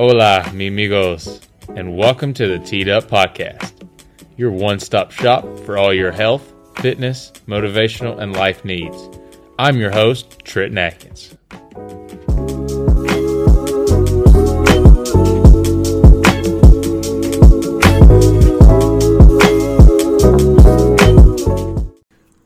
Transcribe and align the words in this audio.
Hola, 0.00 0.50
mi 0.54 0.68
amigos, 0.68 1.42
and 1.76 1.94
welcome 1.94 2.32
to 2.32 2.46
the 2.46 2.58
Teed 2.58 2.88
Up 2.88 3.04
Podcast, 3.04 3.86
your 4.38 4.50
one 4.50 4.80
stop 4.80 5.10
shop 5.10 5.44
for 5.66 5.76
all 5.76 5.92
your 5.92 6.10
health, 6.10 6.54
fitness, 6.76 7.30
motivational, 7.46 8.18
and 8.18 8.32
life 8.32 8.64
needs. 8.64 8.96
I'm 9.58 9.76
your 9.76 9.90
host, 9.90 10.38
Trenton 10.42 10.78
Adkins. 10.78 11.36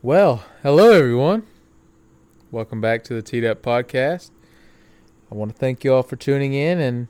Well, 0.01 0.43
hello 0.61 0.91
everyone. 0.91 1.43
Welcome 2.51 2.81
back 2.81 3.05
to 3.05 3.13
the 3.13 3.21
Teed 3.21 3.45
Up 3.45 3.61
Podcast. 3.61 4.31
I 5.31 5.35
want 5.35 5.53
to 5.53 5.57
thank 5.57 5.85
you 5.85 5.93
all 5.93 6.03
for 6.03 6.17
tuning 6.17 6.53
in 6.53 6.81
and 6.81 7.07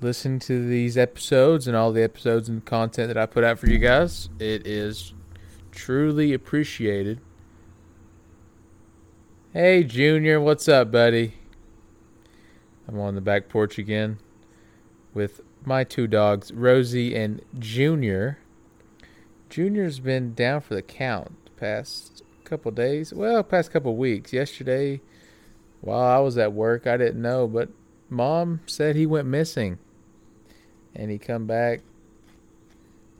listening 0.00 0.38
to 0.40 0.66
these 0.66 0.96
episodes 0.96 1.66
and 1.66 1.76
all 1.76 1.92
the 1.92 2.02
episodes 2.02 2.48
and 2.48 2.64
content 2.64 3.08
that 3.08 3.16
I 3.16 3.26
put 3.26 3.44
out 3.44 3.58
for 3.58 3.68
you 3.68 3.78
guys. 3.78 4.28
It 4.38 4.66
is 4.66 5.14
truly 5.72 6.32
appreciated. 6.32 7.20
Hey, 9.52 9.84
Junior, 9.84 10.40
what's 10.40 10.68
up, 10.68 10.90
buddy? 10.90 11.34
I'm 12.88 12.98
on 12.98 13.14
the 13.14 13.20
back 13.20 13.48
porch 13.48 13.78
again 13.78 14.18
with 15.14 15.40
my 15.64 15.84
two 15.84 16.06
dogs, 16.06 16.52
Rosie 16.52 17.14
and 17.14 17.40
Junior. 17.58 18.38
Junior's 19.48 20.00
been 20.00 20.34
down 20.34 20.60
for 20.60 20.74
the 20.74 20.82
count 20.82 21.32
the 21.44 21.50
past 21.52 22.22
couple 22.44 22.70
days. 22.72 23.12
Well, 23.14 23.42
past 23.42 23.70
couple 23.70 23.96
weeks. 23.96 24.32
Yesterday, 24.32 25.00
while 25.80 26.00
I 26.00 26.18
was 26.18 26.36
at 26.36 26.52
work, 26.52 26.86
I 26.86 26.96
didn't 26.96 27.22
know, 27.22 27.46
but 27.46 27.68
mom 28.10 28.60
said 28.66 28.96
he 28.96 29.06
went 29.06 29.28
missing. 29.28 29.78
And 30.94 31.10
he 31.10 31.18
come 31.18 31.46
back 31.46 31.80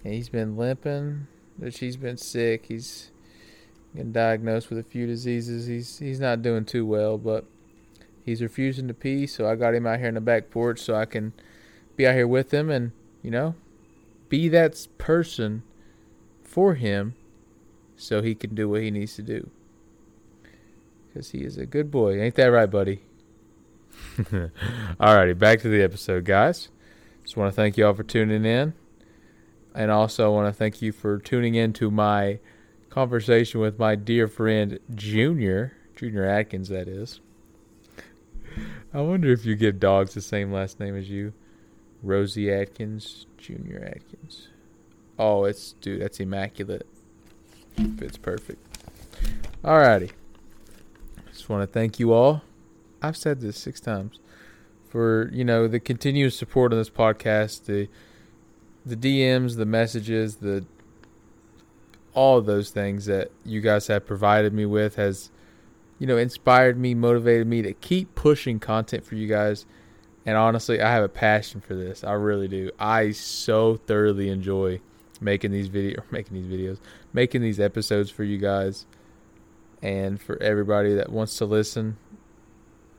and 0.04 0.14
he's 0.14 0.28
been 0.28 0.56
limping, 0.56 1.26
but 1.58 1.74
she's 1.74 1.96
been 1.96 2.16
sick. 2.16 2.66
He's 2.66 3.10
been 3.94 4.12
diagnosed 4.12 4.70
with 4.70 4.78
a 4.78 4.84
few 4.84 5.06
diseases. 5.06 5.66
He's 5.66 5.98
he's 5.98 6.20
not 6.20 6.42
doing 6.42 6.64
too 6.64 6.84
well, 6.86 7.18
but 7.18 7.44
he's 8.24 8.42
refusing 8.42 8.88
to 8.88 8.94
pee, 8.94 9.26
so 9.26 9.48
I 9.48 9.56
got 9.56 9.74
him 9.74 9.86
out 9.86 9.98
here 9.98 10.08
in 10.08 10.14
the 10.14 10.20
back 10.20 10.50
porch 10.50 10.80
so 10.80 10.94
I 10.94 11.04
can 11.04 11.32
be 11.96 12.06
out 12.06 12.14
here 12.14 12.28
with 12.28 12.52
him 12.52 12.70
and, 12.70 12.92
you 13.22 13.30
know, 13.30 13.54
be 14.28 14.48
that 14.48 14.86
person 14.98 15.62
for 16.42 16.74
him 16.74 17.14
so 17.96 18.22
he 18.22 18.34
can 18.34 18.54
do 18.54 18.68
what 18.68 18.82
he 18.82 18.90
needs 18.90 19.14
to 19.16 19.22
do. 19.22 19.50
Because 21.08 21.30
he 21.30 21.38
is 21.38 21.56
a 21.56 21.66
good 21.66 21.90
boy. 21.90 22.20
Ain't 22.20 22.34
that 22.34 22.46
right, 22.46 22.70
buddy? 22.70 23.02
Alrighty, 24.18 25.38
back 25.38 25.60
to 25.60 25.68
the 25.68 25.82
episode, 25.82 26.24
guys. 26.24 26.68
Just 27.24 27.36
want 27.36 27.50
to 27.50 27.56
thank 27.56 27.76
you 27.76 27.86
all 27.86 27.94
for 27.94 28.04
tuning 28.04 28.44
in. 28.44 28.74
And 29.74 29.90
also 29.90 30.30
want 30.30 30.46
to 30.46 30.52
thank 30.56 30.80
you 30.80 30.92
for 30.92 31.18
tuning 31.18 31.56
in 31.56 31.72
to 31.74 31.90
my 31.90 32.38
conversation 32.90 33.60
with 33.60 33.78
my 33.78 33.96
dear 33.96 34.28
friend 34.28 34.78
Junior, 34.94 35.72
Junior 35.96 36.24
Adkins, 36.24 36.68
that 36.68 36.86
is. 36.86 37.20
I 38.92 39.00
wonder 39.00 39.32
if 39.32 39.44
you 39.44 39.56
give 39.56 39.80
dogs 39.80 40.14
the 40.14 40.20
same 40.20 40.52
last 40.52 40.78
name 40.78 40.96
as 40.96 41.10
you. 41.10 41.32
Rosie 42.04 42.52
Adkins, 42.52 43.26
Junior 43.38 43.82
Adkins. 43.84 44.48
Oh, 45.18 45.44
it's 45.44 45.72
dude, 45.80 46.02
that's 46.02 46.20
immaculate. 46.20 46.86
Fits 47.98 48.16
perfect. 48.16 48.78
Alrighty. 49.64 50.12
Just 51.32 51.48
want 51.48 51.62
to 51.62 51.66
thank 51.66 51.98
you 51.98 52.12
all. 52.12 52.42
I've 53.02 53.16
said 53.16 53.40
this 53.40 53.56
six 53.56 53.80
times 53.80 54.20
for 54.94 55.28
you 55.32 55.44
know 55.44 55.66
the 55.66 55.80
continuous 55.80 56.38
support 56.38 56.72
on 56.72 56.78
this 56.78 56.88
podcast, 56.88 57.64
the 57.64 57.88
the 58.86 58.94
DMs, 58.94 59.56
the 59.56 59.66
messages, 59.66 60.36
the 60.36 60.64
all 62.12 62.38
of 62.38 62.46
those 62.46 62.70
things 62.70 63.06
that 63.06 63.32
you 63.44 63.60
guys 63.60 63.88
have 63.88 64.06
provided 64.06 64.52
me 64.52 64.64
with 64.64 64.94
has 64.94 65.32
you 65.98 66.06
know 66.06 66.16
inspired 66.16 66.78
me, 66.78 66.94
motivated 66.94 67.44
me 67.44 67.60
to 67.60 67.72
keep 67.72 68.14
pushing 68.14 68.60
content 68.60 69.04
for 69.04 69.16
you 69.16 69.26
guys. 69.26 69.66
And 70.24 70.36
honestly, 70.36 70.80
I 70.80 70.92
have 70.92 71.02
a 71.02 71.08
passion 71.08 71.60
for 71.60 71.74
this. 71.74 72.04
I 72.04 72.12
really 72.12 72.46
do. 72.46 72.70
I 72.78 73.10
so 73.10 73.74
thoroughly 73.74 74.28
enjoy 74.28 74.80
making 75.20 75.50
these 75.50 75.66
video 75.66 76.04
making 76.12 76.40
these 76.40 76.46
videos, 76.46 76.78
making 77.12 77.42
these 77.42 77.58
episodes 77.58 78.12
for 78.12 78.22
you 78.22 78.38
guys 78.38 78.86
and 79.82 80.20
for 80.20 80.40
everybody 80.40 80.94
that 80.94 81.10
wants 81.10 81.36
to 81.38 81.46
listen 81.46 81.96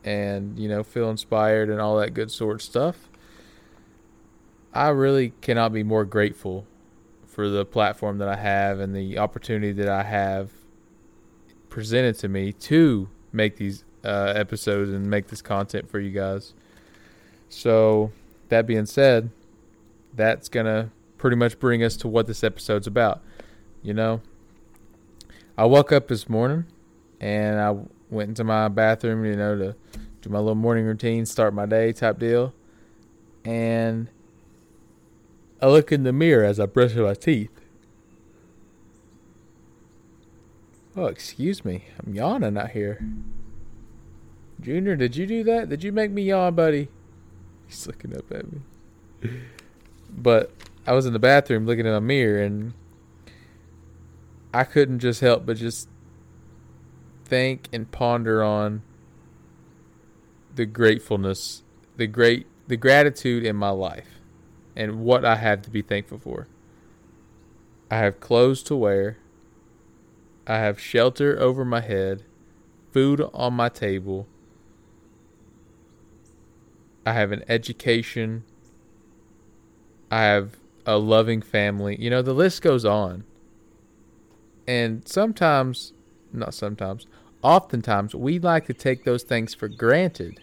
and 0.05 0.57
you 0.57 0.69
know 0.69 0.83
feel 0.83 1.09
inspired 1.09 1.69
and 1.69 1.81
all 1.81 1.97
that 1.97 2.13
good 2.13 2.31
sort 2.31 2.55
of 2.55 2.61
stuff. 2.61 3.09
I 4.73 4.89
really 4.89 5.33
cannot 5.41 5.73
be 5.73 5.83
more 5.83 6.05
grateful 6.05 6.65
for 7.25 7.49
the 7.49 7.65
platform 7.65 8.19
that 8.19 8.27
I 8.27 8.35
have 8.35 8.79
and 8.79 8.95
the 8.95 9.17
opportunity 9.17 9.71
that 9.73 9.89
I 9.89 10.03
have 10.03 10.51
presented 11.69 12.17
to 12.19 12.29
me 12.29 12.53
to 12.53 13.09
make 13.33 13.57
these 13.57 13.83
uh, 14.03 14.33
episodes 14.35 14.91
and 14.91 15.09
make 15.09 15.27
this 15.27 15.41
content 15.41 15.89
for 15.89 15.99
you 15.99 16.11
guys. 16.11 16.53
So, 17.49 18.11
that 18.49 18.67
being 18.67 18.85
said, 18.85 19.31
that's 20.13 20.49
to 20.49 20.89
pretty 21.17 21.35
much 21.35 21.59
bring 21.59 21.83
us 21.83 21.97
to 21.97 22.07
what 22.07 22.27
this 22.27 22.43
episode's 22.43 22.87
about. 22.87 23.21
You 23.81 23.93
know, 23.93 24.21
I 25.57 25.65
woke 25.65 25.91
up 25.91 26.07
this 26.07 26.29
morning 26.29 26.65
and 27.19 27.59
I 27.59 27.75
went 28.09 28.29
into 28.29 28.43
my 28.43 28.67
bathroom, 28.67 29.25
you 29.25 29.35
know, 29.35 29.57
to 29.57 29.75
do 30.21 30.29
my 30.29 30.39
little 30.39 30.55
morning 30.55 30.85
routine, 30.85 31.25
start 31.25 31.53
my 31.53 31.65
day 31.65 31.91
type 31.93 32.19
deal. 32.19 32.53
And 33.43 34.09
I 35.61 35.67
look 35.67 35.91
in 35.91 36.03
the 36.03 36.13
mirror 36.13 36.43
as 36.43 36.59
I 36.59 36.65
brush 36.65 36.95
my 36.95 37.13
teeth. 37.13 37.49
Oh, 40.95 41.05
excuse 41.05 41.65
me. 41.65 41.85
I'm 41.99 42.13
yawning 42.13 42.57
out 42.57 42.71
here. 42.71 43.03
Junior, 44.61 44.95
did 44.95 45.15
you 45.15 45.27
do 45.27 45.43
that? 45.43 45.69
Did 45.69 45.83
you 45.83 45.91
make 45.91 46.11
me 46.11 46.23
yawn, 46.23 46.55
buddy? 46.55 46.87
He's 47.67 47.85
looking 47.85 48.15
up 48.15 48.31
at 48.31 48.45
me. 48.51 48.61
But 50.09 50.51
I 50.87 50.93
was 50.93 51.05
in 51.05 51.13
the 51.13 51.19
bathroom 51.19 51.65
looking 51.65 51.85
in 51.85 51.93
a 51.93 52.01
mirror 52.01 52.41
and 52.41 52.73
I 54.53 54.63
couldn't 54.63 54.99
just 54.99 55.19
help 55.19 55.45
but 55.45 55.57
just 55.57 55.89
think 57.25 57.67
and 57.73 57.91
ponder 57.91 58.43
on 58.43 58.81
the 60.53 60.65
gratefulness, 60.65 61.63
the 61.97 62.07
great 62.07 62.47
the 62.67 62.77
gratitude 62.77 63.43
in 63.43 63.55
my 63.55 63.69
life 63.69 64.21
and 64.75 64.99
what 64.99 65.23
I 65.23 65.35
have 65.35 65.61
to 65.63 65.69
be 65.69 65.81
thankful 65.81 66.17
for. 66.17 66.47
I 67.91 67.97
have 67.97 68.19
clothes 68.19 68.63
to 68.63 68.75
wear. 68.75 69.17
I 70.47 70.57
have 70.57 70.79
shelter 70.79 71.39
over 71.39 71.63
my 71.63 71.81
head, 71.81 72.23
food 72.91 73.21
on 73.33 73.53
my 73.53 73.69
table. 73.69 74.27
I 77.05 77.13
have 77.13 77.31
an 77.31 77.43
education. 77.47 78.43
I 80.11 80.23
have 80.23 80.57
a 80.85 80.97
loving 80.97 81.41
family. 81.41 81.95
You 81.99 82.09
know, 82.09 82.21
the 82.21 82.33
list 82.33 82.61
goes 82.61 82.85
on. 82.85 83.23
And 84.67 85.07
sometimes, 85.07 85.93
not 86.35 86.53
sometimes, 86.53 87.07
oftentimes, 87.41 88.15
we 88.15 88.39
like 88.39 88.65
to 88.67 88.73
take 88.73 89.03
those 89.03 89.23
things 89.23 89.53
for 89.53 89.67
granted. 89.67 90.39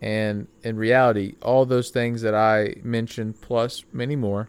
And 0.00 0.46
in 0.62 0.76
reality, 0.76 1.34
all 1.42 1.64
those 1.64 1.90
things 1.90 2.22
that 2.22 2.34
I 2.34 2.76
mentioned, 2.82 3.40
plus 3.40 3.84
many 3.92 4.14
more, 4.14 4.48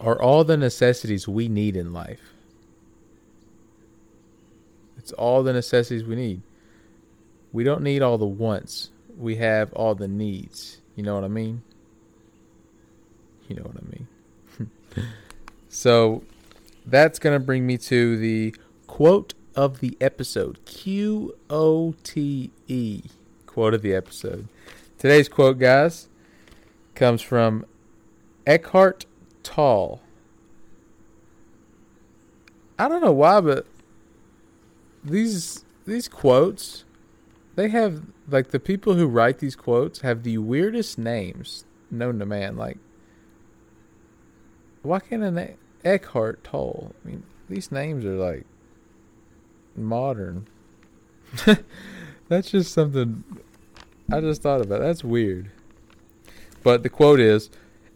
are 0.00 0.20
all 0.20 0.44
the 0.44 0.56
necessities 0.56 1.26
we 1.26 1.48
need 1.48 1.76
in 1.76 1.92
life. 1.92 2.20
It's 4.96 5.12
all 5.12 5.42
the 5.42 5.52
necessities 5.52 6.04
we 6.04 6.16
need. 6.16 6.42
We 7.52 7.64
don't 7.64 7.82
need 7.82 8.02
all 8.02 8.18
the 8.18 8.26
wants, 8.26 8.90
we 9.16 9.36
have 9.36 9.72
all 9.72 9.94
the 9.94 10.08
needs. 10.08 10.80
You 10.94 11.02
know 11.02 11.14
what 11.14 11.24
I 11.24 11.28
mean? 11.28 11.62
You 13.48 13.56
know 13.56 13.62
what 13.62 13.76
I 13.76 13.86
mean. 13.86 15.08
so 15.68 16.22
that's 16.90 17.18
going 17.18 17.38
to 17.38 17.44
bring 17.44 17.66
me 17.66 17.76
to 17.78 18.16
the 18.16 18.54
quote 18.86 19.34
of 19.54 19.80
the 19.80 19.96
episode 20.00 20.64
Q 20.64 21.36
O 21.50 21.94
T 22.02 22.50
E. 22.66 23.02
Quote 23.46 23.74
of 23.74 23.82
the 23.82 23.94
episode. 23.94 24.48
Today's 24.98 25.28
quote, 25.28 25.58
guys, 25.58 26.08
comes 26.94 27.22
from 27.22 27.66
Eckhart 28.46 29.06
Tolle. 29.42 30.00
I 32.78 32.88
don't 32.88 33.02
know 33.02 33.12
why, 33.12 33.40
but 33.40 33.66
these 35.02 35.64
these 35.86 36.08
quotes, 36.08 36.84
they 37.56 37.68
have 37.68 38.02
like 38.28 38.48
the 38.48 38.60
people 38.60 38.94
who 38.94 39.06
write 39.06 39.38
these 39.38 39.56
quotes 39.56 40.00
have 40.00 40.22
the 40.22 40.38
weirdest 40.38 40.98
names 40.98 41.64
known 41.90 42.18
to 42.18 42.26
man. 42.26 42.56
Like 42.56 42.78
why 44.82 45.00
can't 45.00 45.22
an 45.22 45.38
Eckhart 45.84 46.44
Tolle? 46.44 46.94
I 47.04 47.08
mean, 47.08 47.22
these 47.48 47.72
names 47.72 48.04
are 48.04 48.14
like 48.14 48.44
modern. 49.76 50.46
That's 52.28 52.50
just 52.50 52.72
something 52.72 53.24
I 54.10 54.20
just 54.20 54.40
thought 54.40 54.62
about 54.62 54.80
that's 54.80 55.04
weird. 55.04 55.50
But 56.62 56.82
the 56.82 56.88
quote 56.88 57.20
is 57.20 57.50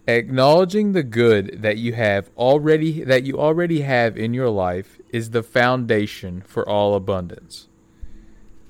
acknowledging 0.06 0.93
the 0.93 1.02
good 1.02 1.62
that 1.62 1.79
you 1.79 1.94
have 1.94 2.29
already 2.37 3.02
that 3.05 3.25
you 3.25 3.38
already 3.38 3.81
have 3.81 4.17
in 4.19 4.34
your 4.34 4.50
life 4.50 5.00
is 5.11 5.31
the 5.31 5.43
foundation 5.43 6.43
for 6.43 6.69
all 6.69 6.94
abundance. 6.94 7.69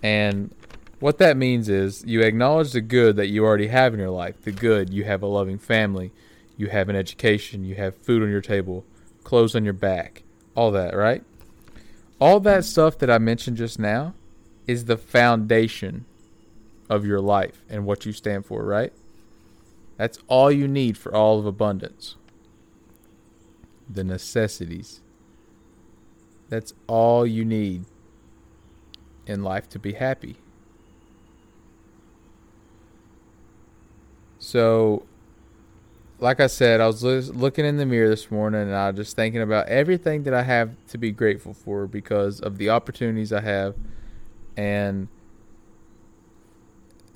And 0.04 0.54
what 1.00 1.18
that 1.18 1.36
means 1.36 1.68
is 1.68 2.04
you 2.06 2.20
acknowledge 2.22 2.72
the 2.72 2.80
good 2.80 3.16
that 3.16 3.26
you 3.26 3.44
already 3.44 3.68
have 3.68 3.92
in 3.92 3.98
your 3.98 4.10
life. 4.10 4.40
The 4.42 4.52
good, 4.52 4.92
you 4.92 5.02
have 5.02 5.22
a 5.22 5.26
loving 5.26 5.58
family, 5.58 6.12
you 6.56 6.68
have 6.68 6.88
an 6.88 6.94
education, 6.94 7.64
you 7.64 7.74
have 7.74 7.96
food 7.96 8.22
on 8.22 8.30
your 8.30 8.40
table, 8.40 8.84
clothes 9.32 9.54
on 9.54 9.64
your 9.64 9.72
back, 9.72 10.24
all 10.54 10.70
that, 10.70 10.94
right? 10.94 11.24
All 12.20 12.38
that 12.40 12.66
stuff 12.66 12.98
that 12.98 13.08
I 13.08 13.16
mentioned 13.16 13.56
just 13.56 13.78
now 13.78 14.12
is 14.66 14.84
the 14.84 14.98
foundation 14.98 16.04
of 16.90 17.06
your 17.06 17.18
life 17.18 17.64
and 17.70 17.86
what 17.86 18.04
you 18.04 18.12
stand 18.12 18.44
for, 18.44 18.62
right? 18.62 18.92
That's 19.96 20.18
all 20.26 20.52
you 20.52 20.68
need 20.68 20.98
for 20.98 21.14
all 21.14 21.38
of 21.38 21.46
abundance. 21.46 22.16
The 23.88 24.04
necessities. 24.04 25.00
That's 26.50 26.74
all 26.86 27.26
you 27.26 27.46
need 27.46 27.86
in 29.26 29.42
life 29.42 29.66
to 29.70 29.78
be 29.78 29.94
happy. 29.94 30.36
So, 34.38 35.06
like 36.22 36.38
I 36.38 36.46
said, 36.46 36.80
I 36.80 36.86
was 36.86 37.02
looking 37.02 37.64
in 37.64 37.78
the 37.78 37.84
mirror 37.84 38.08
this 38.08 38.30
morning 38.30 38.62
and 38.62 38.74
I 38.74 38.90
was 38.90 38.96
just 38.96 39.16
thinking 39.16 39.42
about 39.42 39.66
everything 39.66 40.22
that 40.22 40.32
I 40.32 40.44
have 40.44 40.70
to 40.90 40.98
be 40.98 41.10
grateful 41.10 41.52
for 41.52 41.88
because 41.88 42.40
of 42.40 42.58
the 42.58 42.70
opportunities 42.70 43.32
I 43.32 43.40
have 43.40 43.74
and 44.56 45.08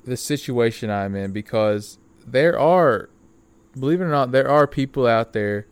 the 0.03 0.17
situation 0.17 0.89
I'm 0.89 1.15
in 1.15 1.31
because 1.31 1.97
there 2.25 2.59
are 2.59 3.09
believe 3.79 4.01
it 4.01 4.05
or 4.05 4.09
not 4.09 4.31
there 4.31 4.49
are 4.49 4.67
people 4.67 5.07
out 5.07 5.31
there 5.31 5.67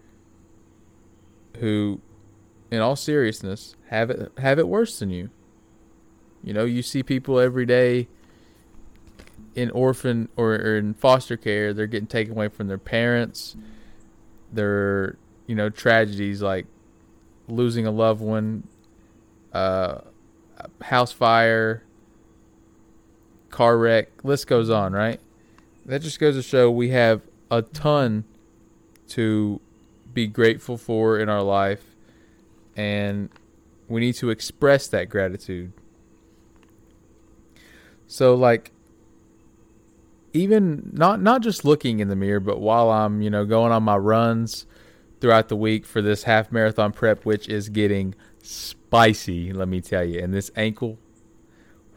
who 1.58 2.00
in 2.72 2.80
all 2.80 2.96
seriousness 2.96 3.76
have 3.90 4.10
it 4.10 4.32
have 4.38 4.60
it 4.60 4.70
worse 4.70 5.00
than 5.00 5.10
you. 5.10 5.30
You 6.42 6.54
know, 6.54 6.64
you 6.64 6.82
see 6.82 7.04
people 7.04 7.40
every 7.40 7.66
day 7.66 8.08
in 9.56 9.72
orphan 9.72 10.30
or, 10.36 10.54
or 10.54 10.78
in 10.78 10.94
foster 10.94 11.38
care, 11.38 11.74
they're 11.74 11.88
getting 11.88 12.08
taken 12.08 12.34
away 12.34 12.50
from 12.50 12.68
their 12.68 12.78
parents. 12.78 13.56
There 14.52 15.18
you 15.48 15.56
know, 15.56 15.70
tragedies 15.70 16.42
like 16.42 16.66
losing 17.48 17.86
a 17.86 17.92
loved 17.92 18.22
one, 18.22 18.68
uh, 19.54 20.00
house 20.82 21.12
fire, 21.12 21.84
car 23.50 23.78
wreck, 23.78 24.10
list 24.24 24.48
goes 24.48 24.70
on, 24.70 24.94
right? 24.94 25.20
That 25.86 26.02
just 26.02 26.20
goes 26.20 26.36
to 26.36 26.42
show 26.42 26.72
we 26.72 26.90
have 26.90 27.22
a 27.52 27.62
ton 27.62 28.26
to 29.10 29.62
be 30.14 30.28
grateful 30.28 30.78
for 30.78 31.20
in 31.20 31.30
our 31.30 31.44
life 31.44 31.96
and 32.76 33.30
we 33.88 34.02
need 34.02 34.16
to 34.16 34.32
express 34.32 34.88
that 34.88 35.10
gratitude. 35.10 35.72
So 38.08 38.34
like 38.34 38.72
even 40.36 40.92
not 40.94 41.22
not 41.22 41.42
just 41.42 41.66
looking 41.66 42.00
in 42.00 42.10
the 42.10 42.16
mirror, 42.16 42.40
but 42.40 42.60
while 42.60 42.92
I'm, 42.92 43.22
you 43.22 43.30
know, 43.30 43.46
going 43.46 43.72
on 43.72 43.84
my 43.84 43.98
runs 43.98 44.66
throughout 45.22 45.50
the 45.50 45.56
week 45.56 45.86
for 45.86 46.02
this 46.02 46.24
half 46.24 46.52
marathon 46.52 46.92
prep 46.92 47.26
which 47.26 47.48
is 47.48 47.70
getting 47.70 48.14
spicy, 48.42 49.54
let 49.54 49.68
me 49.68 49.82
tell 49.82 50.04
you. 50.04 50.20
And 50.20 50.34
this 50.34 50.52
ankle 50.56 51.00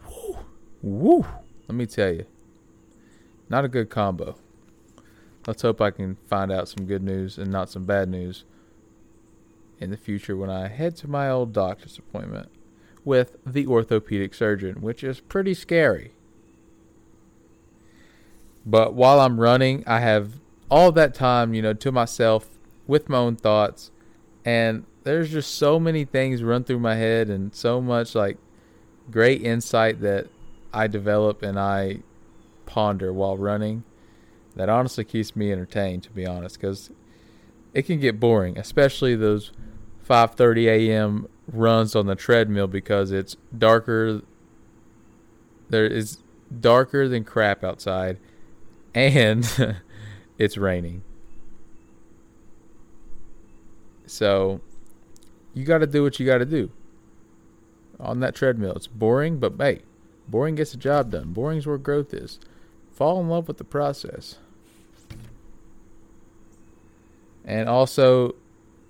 woo, 0.07 0.37
woo 0.81 1.25
let 1.67 1.75
me 1.75 1.85
tell 1.85 2.11
you, 2.11 2.25
not 3.47 3.63
a 3.63 3.67
good 3.67 3.89
combo. 3.89 4.35
Let's 5.45 5.61
hope 5.61 5.81
I 5.81 5.91
can 5.91 6.17
find 6.27 6.51
out 6.51 6.67
some 6.67 6.85
good 6.85 7.03
news 7.03 7.37
and 7.37 7.51
not 7.51 7.69
some 7.69 7.85
bad 7.85 8.09
news 8.09 8.43
in 9.79 9.91
the 9.91 9.97
future 9.97 10.35
when 10.35 10.49
I 10.49 10.67
head 10.67 10.95
to 10.97 11.07
my 11.07 11.29
old 11.29 11.53
doctor's 11.53 11.97
appointment 11.97 12.49
with 13.05 13.37
the 13.45 13.67
orthopedic 13.67 14.33
surgeon, 14.33 14.81
which 14.81 15.03
is 15.03 15.19
pretty 15.19 15.53
scary. 15.53 16.13
But 18.65 18.93
while 18.93 19.19
I'm 19.19 19.39
running, 19.39 19.83
I 19.87 19.99
have 19.99 20.39
all 20.69 20.91
that 20.91 21.13
time, 21.13 21.53
you 21.53 21.61
know, 21.61 21.73
to 21.73 21.91
myself 21.91 22.47
with 22.87 23.09
my 23.09 23.17
own 23.17 23.35
thoughts. 23.35 23.91
And 24.45 24.85
there's 25.03 25.31
just 25.31 25.55
so 25.55 25.79
many 25.79 26.05
things 26.05 26.43
run 26.43 26.63
through 26.63 26.79
my 26.79 26.95
head 26.95 27.29
and 27.29 27.53
so 27.55 27.81
much 27.81 28.15
like 28.15 28.37
great 29.09 29.41
insight 29.41 30.01
that 30.01 30.27
I 30.73 30.87
develop 30.87 31.41
and 31.41 31.59
I 31.59 31.99
ponder 32.65 33.11
while 33.11 33.37
running 33.37 33.83
that 34.55 34.69
honestly 34.69 35.03
keeps 35.03 35.35
me 35.35 35.51
entertained 35.51 36.03
to 36.03 36.11
be 36.11 36.25
honest 36.25 36.59
because 36.59 36.91
it 37.73 37.83
can 37.83 37.99
get 37.99 38.19
boring 38.19 38.57
especially 38.57 39.15
those 39.15 39.51
5:30 40.07 40.65
a.m. 40.67 41.27
runs 41.51 41.95
on 41.95 42.05
the 42.05 42.15
treadmill 42.15 42.67
because 42.67 43.11
it's 43.11 43.35
darker 43.57 44.21
there 45.69 45.85
is 45.85 46.19
darker 46.59 47.07
than 47.07 47.23
crap 47.23 47.63
outside 47.63 48.19
and 49.07 49.77
it's 50.37 50.57
raining 50.57 51.03
so 54.05 54.61
you 55.53 55.63
got 55.63 55.79
to 55.79 55.87
do 55.87 56.03
what 56.03 56.19
you 56.19 56.25
got 56.25 56.39
to 56.39 56.45
do 56.45 56.71
on 57.99 58.19
that 58.19 58.35
treadmill 58.35 58.73
it's 58.73 58.87
boring 58.87 59.37
but 59.37 59.53
hey 59.57 59.81
Boring 60.29 60.55
gets 60.55 60.71
the 60.71 60.77
job 60.77 61.11
done. 61.11 61.33
Boring's 61.33 61.65
where 61.65 61.77
growth 61.77 62.13
is. 62.13 62.39
Fall 62.93 63.19
in 63.19 63.29
love 63.29 63.47
with 63.47 63.57
the 63.57 63.63
process. 63.63 64.37
And 67.43 67.67
also 67.67 68.35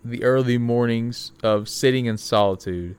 the 0.04 0.24
early 0.24 0.58
mornings 0.58 1.32
of 1.42 1.70
sitting 1.70 2.08
in 2.08 2.18
solitude. 2.18 2.96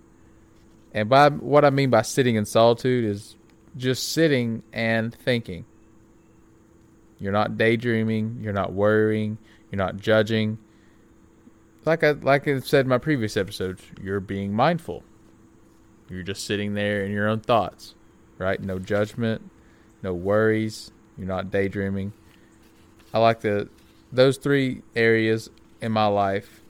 And 0.95 1.09
by 1.09 1.29
what 1.29 1.65
I 1.65 1.71
mean 1.71 1.91
by 1.91 2.03
sitting 2.03 2.37
in 2.37 2.47
solitude 2.47 3.05
is 3.05 3.37
just 3.77 4.11
sitting 4.11 4.63
and 4.73 5.15
thinking. 5.15 5.67
You're 7.21 7.33
not 7.33 7.59
daydreaming, 7.59 8.41
you're 8.43 8.53
not 8.53 8.73
worrying, 8.73 9.39
you're 9.71 9.79
not 9.79 9.99
judging. 9.99 10.59
Like 11.85 12.03
I 12.03 12.13
like 12.13 12.49
I 12.49 12.61
said 12.61 12.87
in 12.87 12.89
my 12.89 12.99
previous 12.99 13.37
episodes, 13.37 13.83
you're 14.03 14.21
being 14.21 14.53
mindful. 14.53 15.05
You're 16.09 16.23
just 16.23 16.45
sitting 16.45 16.75
there 16.75 17.05
in 17.05 17.13
your 17.13 17.29
own 17.29 17.41
thoughts 17.41 17.95
right? 18.41 18.61
No 18.61 18.79
judgment, 18.79 19.43
no 20.03 20.15
worries. 20.15 20.91
You're 21.17 21.29
not 21.29 21.51
daydreaming. 21.51 22.13
I 23.13 23.19
like 23.19 23.41
the 23.41 23.69
those 24.11 24.39
three 24.39 24.83
areas 24.97 25.51
in 25.81 25.93
my 25.93 26.07
life. 26.07 26.63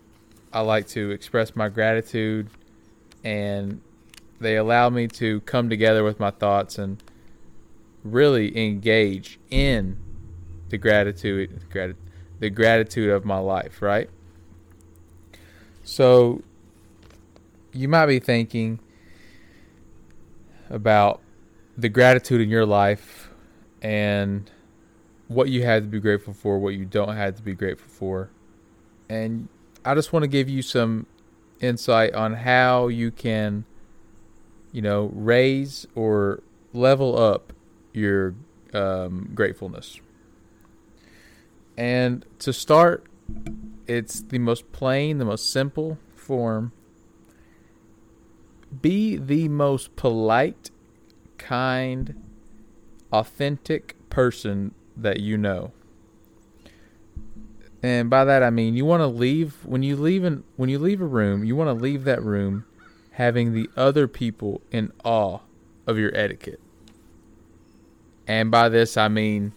I 0.52 0.60
like 0.60 0.88
to 0.88 1.12
express 1.12 1.54
my 1.54 1.68
gratitude, 1.68 2.50
and 3.22 3.80
they 4.40 4.56
allow 4.56 4.90
me 4.90 5.06
to 5.06 5.40
come 5.42 5.70
together 5.70 6.02
with 6.02 6.18
my 6.18 6.30
thoughts 6.30 6.76
and 6.76 7.02
really 8.02 8.58
engage 8.58 9.38
in 9.50 9.96
the 10.70 10.78
gratitude, 10.78 11.60
the 12.38 12.50
gratitude 12.50 13.10
of 13.10 13.24
my 13.24 13.38
life, 13.38 13.82
right? 13.82 14.08
So 15.84 16.42
you 17.72 17.88
might 17.88 18.06
be 18.06 18.18
thinking 18.18 18.80
about 20.68 21.20
the 21.76 21.88
gratitude 21.88 22.40
in 22.40 22.48
your 22.48 22.66
life 22.66 23.30
and 23.82 24.50
what 25.28 25.48
you 25.48 25.62
had 25.62 25.82
to 25.84 25.88
be 25.88 26.00
grateful 26.00 26.34
for, 26.34 26.58
what 26.58 26.74
you 26.74 26.84
don't 26.84 27.16
have 27.16 27.36
to 27.36 27.42
be 27.42 27.54
grateful 27.54 27.88
for. 27.88 28.30
And 29.08 29.48
I 29.84 29.94
just 29.94 30.12
want 30.12 30.24
to 30.24 30.28
give 30.28 30.48
you 30.48 30.62
some 30.62 31.06
insight 31.60 32.14
on 32.14 32.34
how 32.34 32.88
you 32.88 33.10
can, 33.10 33.64
you 34.72 34.82
know, 34.82 35.10
raise 35.14 35.86
or 35.94 36.42
level 36.72 37.18
up 37.18 37.52
your 37.92 38.34
um, 38.72 39.30
gratefulness. 39.34 40.00
And 41.76 42.24
to 42.40 42.52
start, 42.52 43.06
it's 43.86 44.20
the 44.20 44.38
most 44.38 44.70
plain, 44.72 45.18
the 45.18 45.24
most 45.24 45.50
simple 45.50 45.98
form. 46.14 46.72
Be 48.80 49.16
the 49.16 49.48
most 49.48 49.96
polite 49.96 50.70
kind, 51.38 52.22
authentic 53.12 53.96
person 54.10 54.74
that 54.96 55.20
you 55.20 55.36
know. 55.36 55.72
And 57.82 58.10
by 58.10 58.24
that 58.24 58.42
I 58.42 58.50
mean 58.50 58.74
you 58.74 58.84
want 58.84 59.00
to 59.00 59.06
leave 59.06 59.64
when 59.64 59.82
you 59.82 59.96
leave 59.96 60.22
in, 60.22 60.44
when 60.56 60.68
you 60.68 60.78
leave 60.78 61.00
a 61.00 61.06
room, 61.06 61.44
you 61.44 61.56
want 61.56 61.68
to 61.68 61.82
leave 61.82 62.04
that 62.04 62.22
room 62.22 62.64
having 63.12 63.52
the 63.52 63.68
other 63.76 64.06
people 64.06 64.60
in 64.70 64.92
awe 65.02 65.40
of 65.86 65.98
your 65.98 66.14
etiquette. 66.14 66.60
And 68.26 68.50
by 68.50 68.68
this 68.68 68.96
I 68.96 69.08
mean 69.08 69.52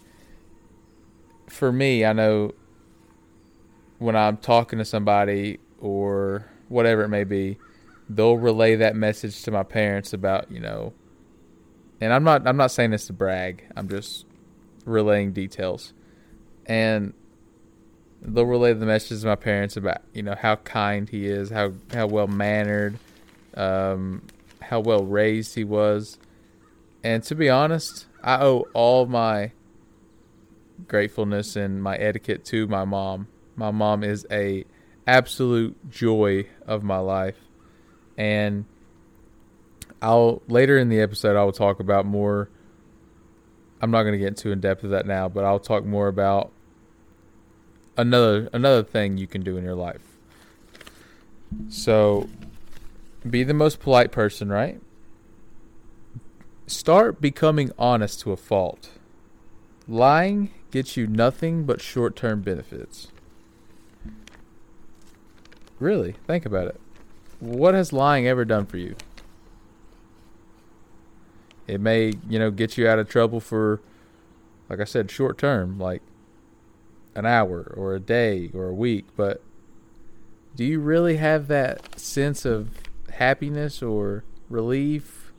for 1.54 1.72
me, 1.72 2.04
I 2.04 2.14
know 2.14 2.54
when 4.00 4.16
I'm 4.16 4.38
talking 4.38 4.80
to 4.80 4.86
somebody 4.86 5.60
or 5.80 6.46
whatever 6.68 7.04
it 7.04 7.10
may 7.10 7.24
be, 7.24 7.60
they'll 8.10 8.38
relay 8.38 8.76
that 8.76 8.96
message 8.96 9.44
to 9.44 9.52
my 9.52 9.64
parents 9.64 10.14
about, 10.14 10.52
you 10.52 10.60
know, 10.60 10.94
and 12.02 12.12
I'm 12.12 12.24
not 12.24 12.48
I'm 12.48 12.58
not 12.58 12.72
saying 12.72 12.90
this 12.90 13.06
to 13.08 13.14
brag. 13.14 13.64
I'm 13.78 13.88
just 13.88 14.26
relaying 14.84 15.32
details, 15.34 15.94
and 16.66 17.14
they'll 18.22 18.46
relay 18.46 18.74
the 18.74 18.86
messages 18.86 19.22
to 19.22 19.28
my 19.28 19.36
parents 19.36 19.78
about 19.78 20.02
you 20.12 20.24
know 20.24 20.36
how 20.36 20.56
kind 20.58 21.08
he 21.08 21.28
is, 21.28 21.50
how 21.52 21.72
how 21.94 22.08
well 22.08 22.28
mannered, 22.28 22.98
um, 23.54 24.24
how 24.60 24.80
well 24.80 25.06
raised 25.06 25.56
he 25.56 25.64
was, 25.64 26.18
and 27.04 27.24
to 27.24 27.36
be 27.36 27.50
honest, 27.50 28.08
I 28.22 28.42
owe 28.42 28.68
all 28.74 29.06
my 29.06 29.52
gratefulness 30.88 31.56
and 31.56 31.82
my 31.82 31.96
etiquette 31.96 32.46
to 32.46 32.68
my 32.68 32.86
mom. 32.86 33.28
My 33.56 33.72
mom 33.72 34.04
is 34.04 34.26
a 34.32 34.66
absolute 35.06 35.90
joy 35.90 36.48
of 36.66 36.84
my 36.84 36.98
life, 36.98 37.38
and 38.18 38.66
I'll 40.02 40.42
later 40.48 40.78
in 40.78 40.90
the 40.90 41.00
episode 41.00 41.36
I 41.36 41.44
will 41.44 41.52
talk 41.52 41.80
about 41.80 42.06
more. 42.06 42.50
I'm 43.82 43.92
not 43.92 44.04
going 44.04 44.14
to 44.14 44.20
get 44.20 44.38
too 44.38 44.52
in 44.52 44.60
depth 44.60 44.84
of 44.84 44.92
that 44.92 45.06
now, 45.06 45.28
but 45.30 45.44
I'll 45.44 45.60
talk 45.60 45.86
more 45.86 46.08
about 46.08 46.52
another 47.98 48.50
another 48.54 48.84
thing 48.84 49.18
you 49.18 49.28
can 49.28 49.42
do 49.42 49.58
in 49.58 49.64
your 49.64 49.76
life. 49.76 50.02
So, 51.70 52.30
be 53.30 53.44
the 53.44 53.54
most 53.54 53.80
polite 53.80 54.12
person, 54.12 54.50
right? 54.50 54.82
Start 56.66 57.22
becoming 57.22 57.72
honest 57.78 58.22
to 58.22 58.32
a 58.32 58.38
fault. 58.38 58.90
Lying 59.88 60.50
gets 60.74 60.98
you 60.98 61.06
nothing 61.06 61.66
but 61.66 61.80
short-term 61.80 62.42
benefits. 62.42 63.10
Really, 65.80 66.16
think 66.26 66.48
about 66.48 66.66
it. 66.66 66.82
What 67.40 67.76
has 67.76 67.94
lying 67.94 68.28
ever 68.28 68.44
done 68.44 68.66
for 68.66 68.78
you? 68.78 68.96
It 71.68 71.80
may, 71.80 72.14
you 72.28 72.40
know, 72.40 72.50
get 72.50 72.76
you 72.76 72.88
out 72.88 72.98
of 72.98 73.08
trouble 73.08 73.40
for, 73.40 73.82
like 74.68 74.80
I 74.80 74.86
said, 74.86 75.12
short 75.12 75.38
term, 75.38 75.78
like 75.78 76.02
an 77.14 77.28
hour 77.28 77.72
or 77.78 77.94
a 77.94 78.00
day 78.00 78.50
or 78.52 78.68
a 78.68 78.74
week. 78.74 79.06
But 79.16 79.44
do 80.56 80.66
you 80.66 80.80
really 80.80 81.18
have 81.18 81.48
that 81.50 82.00
sense 82.00 82.46
of 82.46 82.72
happiness 83.12 83.84
or 83.84 84.24
relief? 84.50 85.32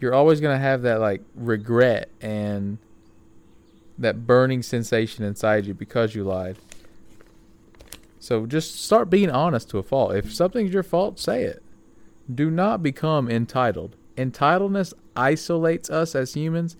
You're 0.00 0.14
always 0.14 0.40
going 0.40 0.56
to 0.56 0.62
have 0.62 0.80
that, 0.82 1.00
like, 1.00 1.20
regret 1.34 2.08
and 2.22 2.78
that 3.98 4.26
burning 4.26 4.62
sensation 4.62 5.24
inside 5.24 5.66
you 5.66 5.74
because 5.74 6.14
you 6.14 6.24
lied. 6.24 6.56
So 8.18 8.46
just 8.46 8.82
start 8.82 9.08
being 9.08 9.30
honest 9.30 9.70
to 9.70 9.78
a 9.78 9.82
fault. 9.82 10.14
If 10.14 10.34
something's 10.34 10.72
your 10.72 10.82
fault, 10.82 11.18
say 11.18 11.44
it. 11.44 11.62
Do 12.32 12.50
not 12.50 12.82
become 12.82 13.30
entitled. 13.30 13.96
Entitledness 14.16 14.92
isolates 15.14 15.88
us 15.90 16.14
as 16.14 16.34
humans, 16.34 16.76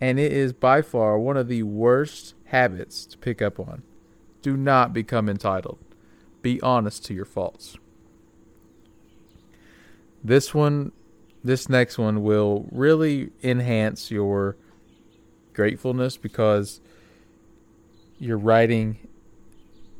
and 0.00 0.18
it 0.18 0.32
is 0.32 0.52
by 0.52 0.82
far 0.82 1.18
one 1.18 1.36
of 1.36 1.48
the 1.48 1.62
worst 1.62 2.34
habits 2.46 3.06
to 3.06 3.18
pick 3.18 3.40
up 3.40 3.60
on. 3.60 3.82
Do 4.42 4.56
not 4.56 4.92
become 4.92 5.28
entitled. 5.28 5.78
Be 6.42 6.60
honest 6.62 7.04
to 7.06 7.14
your 7.14 7.24
faults. 7.24 7.76
This 10.22 10.54
one, 10.54 10.92
this 11.44 11.68
next 11.68 11.98
one 11.98 12.22
will 12.22 12.66
really 12.72 13.30
enhance 13.42 14.10
your 14.10 14.56
gratefulness 15.58 16.16
because 16.16 16.80
you're 18.20 18.38
writing 18.38 18.96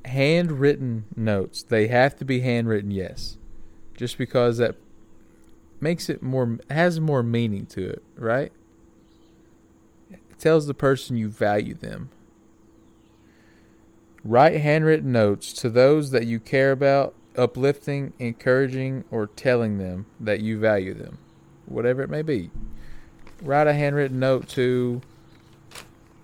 handwritten 0.05 1.05
notes. 1.17 1.65
They 1.65 1.89
have 1.89 2.17
to 2.19 2.25
be 2.25 2.41
handwritten, 2.41 2.93
yes. 2.93 3.37
Just 3.97 4.19
because 4.19 4.59
that 4.59 4.77
makes 5.81 6.09
it 6.09 6.23
more 6.23 6.59
has 6.71 7.01
more 7.01 7.25
meaning 7.25 7.67
to 7.67 7.89
it, 7.89 8.05
right? 8.17 8.53
It 10.09 10.39
tells 10.39 10.69
the 10.69 10.75
person 10.75 11.17
you 11.17 11.29
value 11.29 11.75
them. 11.75 12.11
Write 14.23 14.61
handwritten 14.61 15.11
notes 15.11 15.53
to 15.55 15.69
those 15.69 16.13
that 16.13 16.27
you 16.27 16.39
care 16.39 16.71
about, 16.71 17.17
uplifting, 17.37 18.13
encouraging, 18.21 19.03
or 19.11 19.27
telling 19.27 19.79
them 19.79 20.07
that 20.21 20.39
you 20.39 20.57
value 20.57 20.95
them, 20.95 21.19
whatever 21.67 22.03
it 22.03 22.11
may 22.11 22.23
be. 22.23 22.53
Write 23.43 23.67
a 23.67 23.75
handwritten 23.75 24.21
note 24.21 24.47
to, 24.51 25.01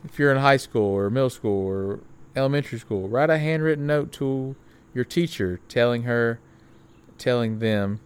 if 0.05 0.19
you're 0.19 0.31
in 0.31 0.39
high 0.39 0.59
school 0.59 0.95
or 0.95 1.11
middle 1.11 1.31
school 1.31 1.67
or 1.67 2.01
elementary 2.37 2.79
school, 2.79 3.09
write 3.09 3.31
a 3.31 3.39
handwritten 3.39 3.87
note 3.87 4.13
to 4.13 4.55
your 4.93 5.05
teacher 5.05 5.61
telling 5.69 6.03
her, 6.03 6.39
telling 7.19 7.59
them 7.59 8.01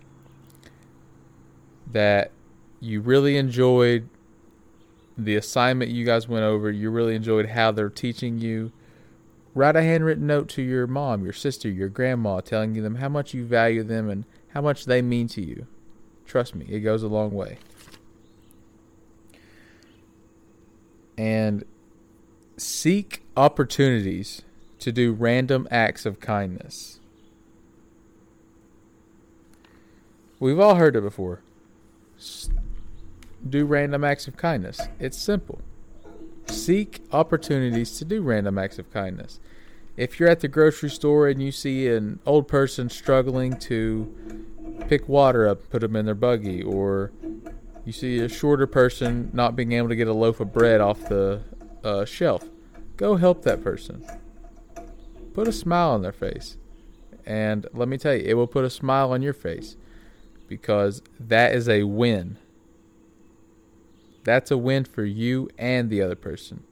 that 1.90 2.30
you 2.80 3.00
really 3.00 3.36
enjoyed 3.36 4.08
the 5.16 5.34
assignment 5.34 5.90
you 5.90 6.04
guys 6.04 6.28
went 6.28 6.44
over. 6.44 6.70
You 6.70 6.90
really 6.90 7.16
enjoyed 7.16 7.50
how 7.50 7.72
they're 7.72 7.90
teaching 7.90 8.38
you. 8.38 8.72
Write 9.54 9.74
a 9.74 9.82
handwritten 9.82 10.26
note 10.26 10.48
to 10.50 10.62
your 10.62 10.86
mom, 10.86 11.24
your 11.24 11.32
sister, 11.32 11.68
your 11.68 11.88
grandma, 11.88 12.40
telling 12.40 12.74
them 12.74 12.96
how 12.96 13.08
much 13.08 13.34
you 13.34 13.44
value 13.44 13.82
them 13.82 14.08
and 14.08 14.24
how 14.50 14.60
much 14.60 14.84
they 14.84 15.02
mean 15.02 15.26
to 15.28 15.42
you. 15.42 15.66
Trust 16.26 16.54
me, 16.54 16.66
it 16.68 16.80
goes 16.80 17.02
a 17.02 17.08
long 17.08 17.32
way. 17.32 17.58
And 21.16 21.64
seek 22.60 23.22
opportunities 23.36 24.42
to 24.78 24.92
do 24.92 25.12
random 25.12 25.66
acts 25.70 26.06
of 26.06 26.20
kindness. 26.20 27.00
We've 30.40 30.60
all 30.60 30.76
heard 30.76 30.94
it 30.94 31.02
before 31.02 31.40
do 33.48 33.64
random 33.64 34.04
acts 34.04 34.26
of 34.26 34.36
kindness. 34.36 34.80
It's 34.98 35.16
simple. 35.16 35.60
Seek 36.46 37.00
opportunities 37.12 37.96
to 37.98 38.04
do 38.04 38.22
random 38.22 38.58
acts 38.58 38.78
of 38.78 38.92
kindness. 38.92 39.38
If 39.96 40.18
you're 40.18 40.28
at 40.28 40.40
the 40.40 40.48
grocery 40.48 40.90
store 40.90 41.28
and 41.28 41.42
you 41.42 41.52
see 41.52 41.88
an 41.88 42.20
old 42.24 42.48
person 42.48 42.88
struggling 42.88 43.56
to 43.60 44.14
pick 44.88 45.08
water 45.08 45.48
up, 45.48 45.68
put 45.70 45.80
them 45.80 45.96
in 45.96 46.06
their 46.06 46.14
buggy, 46.14 46.62
or 46.62 47.10
you 47.84 47.92
see 47.92 48.18
a 48.20 48.28
shorter 48.28 48.66
person 48.66 49.30
not 49.32 49.56
being 49.56 49.72
able 49.72 49.88
to 49.88 49.96
get 49.96 50.08
a 50.08 50.12
loaf 50.12 50.40
of 50.40 50.52
bread 50.52 50.80
off 50.80 51.08
the 51.08 51.40
uh, 51.84 52.04
shelf, 52.04 52.44
go 52.96 53.16
help 53.16 53.42
that 53.42 53.62
person. 53.62 54.04
Put 55.34 55.48
a 55.48 55.52
smile 55.52 55.90
on 55.90 56.02
their 56.02 56.12
face. 56.12 56.56
And 57.24 57.66
let 57.74 57.88
me 57.88 57.98
tell 57.98 58.14
you, 58.14 58.22
it 58.24 58.34
will 58.34 58.46
put 58.46 58.64
a 58.64 58.70
smile 58.70 59.12
on 59.12 59.22
your 59.22 59.34
face 59.34 59.76
because 60.48 61.02
that 61.20 61.54
is 61.54 61.68
a 61.68 61.84
win. 61.84 62.38
That's 64.24 64.50
a 64.50 64.58
win 64.58 64.84
for 64.84 65.04
you 65.04 65.48
and 65.58 65.90
the 65.90 66.02
other 66.02 66.16
person. 66.16 66.64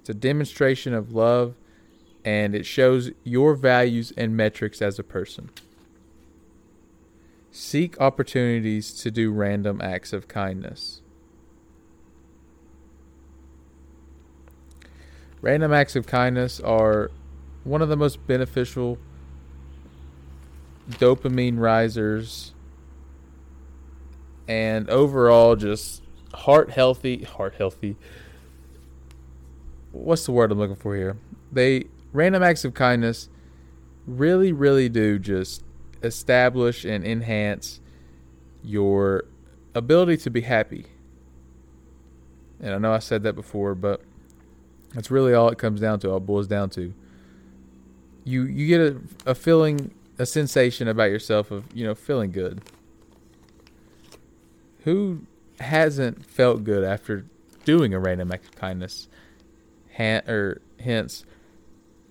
It's 0.00 0.08
a 0.08 0.14
demonstration 0.14 0.94
of 0.94 1.12
love 1.12 1.54
and 2.24 2.54
it 2.54 2.66
shows 2.66 3.10
your 3.24 3.54
values 3.54 4.12
and 4.16 4.36
metrics 4.36 4.80
as 4.80 4.98
a 4.98 5.04
person. 5.04 5.50
Seek 7.50 8.00
opportunities 8.00 8.94
to 8.94 9.10
do 9.10 9.30
random 9.30 9.80
acts 9.82 10.12
of 10.12 10.28
kindness. 10.28 11.01
Random 15.42 15.72
acts 15.72 15.96
of 15.96 16.06
kindness 16.06 16.60
are 16.60 17.10
one 17.64 17.82
of 17.82 17.88
the 17.88 17.96
most 17.96 18.24
beneficial 18.28 18.96
dopamine 20.88 21.58
risers, 21.58 22.54
and 24.46 24.88
overall 24.88 25.56
just 25.56 26.02
heart 26.32 26.70
healthy. 26.70 27.24
Heart 27.24 27.56
healthy. 27.58 27.96
What's 29.90 30.24
the 30.26 30.32
word 30.32 30.52
I'm 30.52 30.58
looking 30.58 30.76
for 30.76 30.94
here? 30.96 31.16
They 31.50 31.86
random 32.12 32.42
acts 32.42 32.64
of 32.64 32.72
kindness 32.74 33.28
really, 34.06 34.52
really 34.52 34.88
do 34.88 35.18
just 35.18 35.64
establish 36.04 36.84
and 36.84 37.04
enhance 37.04 37.80
your 38.62 39.24
ability 39.74 40.18
to 40.18 40.30
be 40.30 40.42
happy. 40.42 40.86
And 42.60 42.74
I 42.74 42.78
know 42.78 42.92
I 42.92 43.00
said 43.00 43.24
that 43.24 43.34
before, 43.34 43.74
but 43.74 44.02
that's 44.94 45.10
really 45.10 45.34
all 45.34 45.48
it 45.48 45.58
comes 45.58 45.80
down 45.80 46.00
to, 46.00 46.10
all 46.10 46.20
boils 46.20 46.46
down 46.46 46.70
to. 46.70 46.92
You 48.24 48.44
you 48.44 48.66
get 48.66 48.80
a, 48.80 49.30
a 49.30 49.34
feeling 49.34 49.92
a 50.18 50.26
sensation 50.26 50.88
about 50.88 51.10
yourself 51.10 51.50
of 51.50 51.64
you 51.74 51.84
know 51.84 51.94
feeling 51.94 52.30
good. 52.30 52.62
Who 54.84 55.22
hasn't 55.60 56.24
felt 56.24 56.64
good 56.64 56.84
after 56.84 57.24
doing 57.64 57.94
a 57.94 57.98
random 57.98 58.32
act 58.32 58.46
of 58.46 58.56
kindness? 58.56 59.08
Han- 59.96 60.28
or 60.28 60.60
hence 60.80 61.24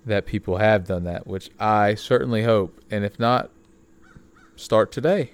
that 0.04 0.26
people 0.26 0.56
have 0.56 0.86
done 0.86 1.04
that, 1.04 1.26
which 1.26 1.50
I 1.58 1.94
certainly 1.94 2.42
hope. 2.44 2.80
And 2.90 3.04
if 3.04 3.18
not, 3.18 3.50
start 4.56 4.92
today. 4.92 5.32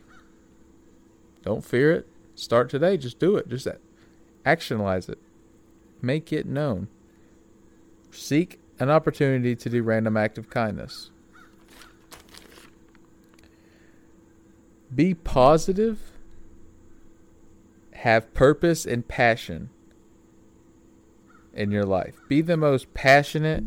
Don't 1.42 1.64
fear 1.64 1.92
it. 1.92 2.08
Start 2.34 2.68
today. 2.68 2.96
Just 2.96 3.18
do 3.18 3.36
it. 3.36 3.48
Just 3.48 3.66
actionalize 4.44 5.08
it. 5.08 5.18
Make 6.02 6.32
it 6.32 6.46
known. 6.46 6.88
Seek 8.18 8.60
an 8.78 8.90
opportunity 8.90 9.54
to 9.56 9.70
do 9.70 9.82
random 9.82 10.16
act 10.16 10.38
of 10.38 10.50
kindness. 10.50 11.10
Be 14.94 15.14
positive, 15.14 16.00
have 17.92 18.32
purpose 18.34 18.86
and 18.86 19.06
passion, 19.06 19.70
in 21.58 21.72
your 21.72 21.84
life. 21.84 22.14
Be 22.28 22.40
the 22.40 22.56
most 22.56 22.94
passionate 22.94 23.64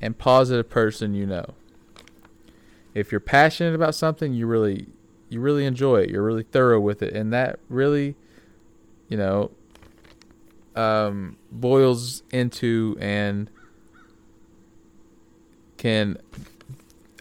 and 0.00 0.16
positive 0.16 0.68
person 0.68 1.14
you 1.14 1.26
know. 1.26 1.54
If 2.94 3.10
you're 3.10 3.20
passionate 3.20 3.74
about 3.74 3.94
something, 3.94 4.34
you 4.34 4.46
really 4.46 4.88
you 5.30 5.40
really 5.40 5.64
enjoy 5.64 6.02
it. 6.02 6.10
You're 6.10 6.22
really 6.22 6.42
thorough 6.42 6.80
with 6.80 7.02
it 7.02 7.14
and 7.14 7.32
that 7.32 7.58
really 7.68 8.14
you 9.08 9.16
know 9.16 9.50
um, 10.76 11.38
boils 11.50 12.22
into 12.30 12.96
and 13.00 13.50
can 15.78 16.18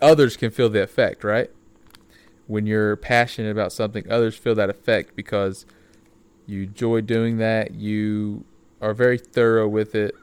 others 0.01 0.35
can 0.35 0.51
feel 0.51 0.69
the 0.69 0.83
effect, 0.83 1.23
right? 1.23 1.49
When 2.47 2.65
you're 2.65 2.95
passionate 2.95 3.51
about 3.51 3.71
something, 3.71 4.09
others 4.09 4.35
feel 4.35 4.55
that 4.55 4.69
effect 4.69 5.15
because 5.15 5.65
you 6.45 6.63
enjoy 6.63 7.01
doing 7.01 7.37
that. 7.37 7.73
You 7.75 8.45
are 8.81 8.93
very 8.93 9.17
thorough 9.17 9.67
with 9.67 9.95
it. 9.95 10.15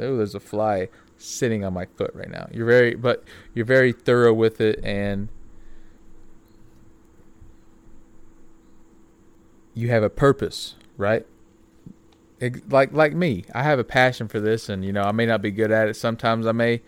Oh, 0.00 0.16
there's 0.16 0.34
a 0.34 0.40
fly 0.40 0.88
sitting 1.16 1.64
on 1.64 1.74
my 1.74 1.86
foot 1.86 2.12
right 2.14 2.30
now. 2.30 2.48
You're 2.52 2.66
very, 2.66 2.94
but 2.94 3.24
you're 3.54 3.66
very 3.66 3.92
thorough 3.92 4.32
with 4.32 4.60
it, 4.60 4.80
and 4.84 5.28
you 9.74 9.88
have 9.90 10.02
a 10.02 10.10
purpose, 10.10 10.76
right? 10.96 11.26
Like 12.70 12.92
like 12.92 13.14
me, 13.14 13.44
I 13.52 13.64
have 13.64 13.78
a 13.78 13.84
passion 13.84 14.28
for 14.28 14.40
this, 14.40 14.68
and 14.68 14.84
you 14.84 14.92
know 14.92 15.02
I 15.02 15.12
may 15.12 15.26
not 15.26 15.42
be 15.42 15.50
good 15.50 15.72
at 15.72 15.88
it. 15.88 15.96
Sometimes 15.96 16.46
I 16.46 16.52
may 16.52 16.82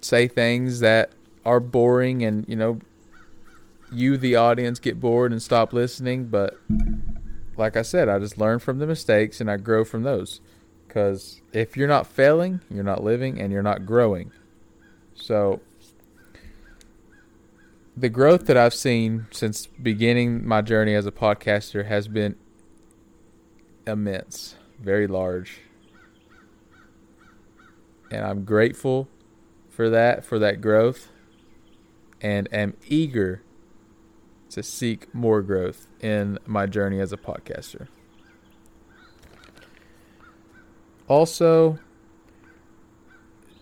say 0.00 0.28
things 0.28 0.80
that 0.80 1.12
are 1.44 1.60
boring, 1.60 2.24
and 2.24 2.44
you 2.48 2.56
know 2.56 2.80
you, 3.90 4.16
the 4.16 4.36
audience, 4.36 4.78
get 4.78 5.00
bored 5.00 5.32
and 5.32 5.42
stop 5.42 5.72
listening. 5.72 6.26
But 6.26 6.58
like 7.56 7.76
I 7.76 7.82
said, 7.82 8.08
I 8.08 8.18
just 8.18 8.38
learn 8.38 8.58
from 8.58 8.78
the 8.78 8.86
mistakes 8.86 9.40
and 9.40 9.50
I 9.50 9.56
grow 9.56 9.84
from 9.84 10.02
those. 10.02 10.40
Because 10.86 11.42
if 11.52 11.76
you're 11.76 11.88
not 11.88 12.06
failing, 12.06 12.60
you're 12.70 12.84
not 12.84 13.02
living 13.02 13.40
and 13.40 13.52
you're 13.52 13.62
not 13.62 13.84
growing. 13.84 14.32
So, 15.14 15.60
the 17.96 18.08
growth 18.08 18.46
that 18.46 18.56
I've 18.56 18.74
seen 18.74 19.26
since 19.30 19.66
beginning 19.66 20.46
my 20.46 20.62
journey 20.62 20.94
as 20.94 21.04
a 21.04 21.12
podcaster 21.12 21.86
has 21.86 22.08
been 22.08 22.36
immense, 23.86 24.54
very 24.80 25.06
large. 25.06 25.60
And 28.10 28.24
I'm 28.24 28.44
grateful 28.44 29.08
for 29.78 29.88
that, 29.88 30.24
for 30.24 30.40
that 30.40 30.60
growth, 30.60 31.06
and 32.20 32.52
am 32.52 32.76
eager 32.88 33.42
to 34.50 34.60
seek 34.60 35.14
more 35.14 35.40
growth 35.40 35.86
in 36.00 36.36
my 36.46 36.66
journey 36.66 36.98
as 36.98 37.12
a 37.12 37.16
podcaster. 37.16 37.86
Also, 41.06 41.78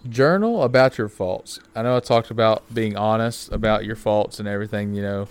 journal 0.08 0.62
about 0.62 0.96
your 0.96 1.10
faults. 1.10 1.60
I 1.74 1.82
know 1.82 1.98
I 1.98 2.00
talked 2.00 2.30
about 2.30 2.64
being 2.72 2.96
honest 2.96 3.52
about 3.52 3.84
your 3.84 3.94
faults 3.94 4.40
and 4.40 4.48
everything, 4.48 4.94
you 4.94 5.02
know. 5.02 5.28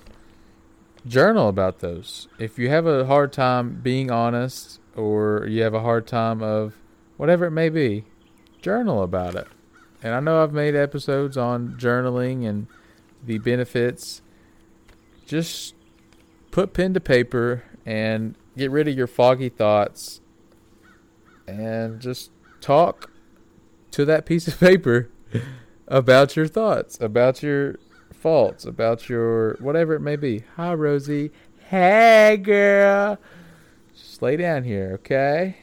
Journal 1.07 1.49
about 1.49 1.79
those. 1.79 2.27
If 2.37 2.59
you 2.59 2.69
have 2.69 2.85
a 2.85 3.07
hard 3.07 3.33
time 3.33 3.79
being 3.81 4.11
honest 4.11 4.79
or 4.95 5.47
you 5.47 5.63
have 5.63 5.73
a 5.73 5.81
hard 5.81 6.05
time 6.05 6.43
of 6.43 6.75
whatever 7.17 7.47
it 7.47 7.51
may 7.51 7.69
be, 7.69 8.03
journal 8.61 9.01
about 9.01 9.33
it. 9.33 9.47
And 10.05 10.13
I 10.13 10.19
know 10.19 10.43
I've 10.43 10.53
made 10.53 10.75
episodes 10.75 11.35
on 11.35 11.77
journaling 11.79 12.47
and 12.47 12.67
the 13.25 13.39
benefits 13.39 14.21
just 15.25 15.73
put 16.51 16.73
pen 16.73 16.93
to 16.93 16.99
paper 16.99 17.63
and 17.87 18.35
get 18.55 18.69
rid 18.69 18.87
of 18.87 18.95
your 18.95 19.07
foggy 19.07 19.49
thoughts 19.49 20.21
and 21.47 21.99
just 21.99 22.29
talk 22.61 23.09
to 23.89 24.05
that 24.05 24.27
piece 24.27 24.47
of 24.47 24.59
paper 24.59 25.09
about 25.87 26.35
your 26.35 26.45
thoughts, 26.45 27.01
about 27.01 27.41
your 27.41 27.79
faults, 28.13 28.63
about 28.63 29.09
your 29.09 29.55
whatever 29.55 29.95
it 29.95 30.01
may 30.01 30.17
be. 30.17 30.43
Hi, 30.55 30.75
Rosie. 30.75 31.31
Hey, 31.57 32.39
girl. 32.43 33.17
Just 33.95 34.21
lay 34.21 34.37
down 34.37 34.65
here, 34.65 34.91
okay? 34.99 35.57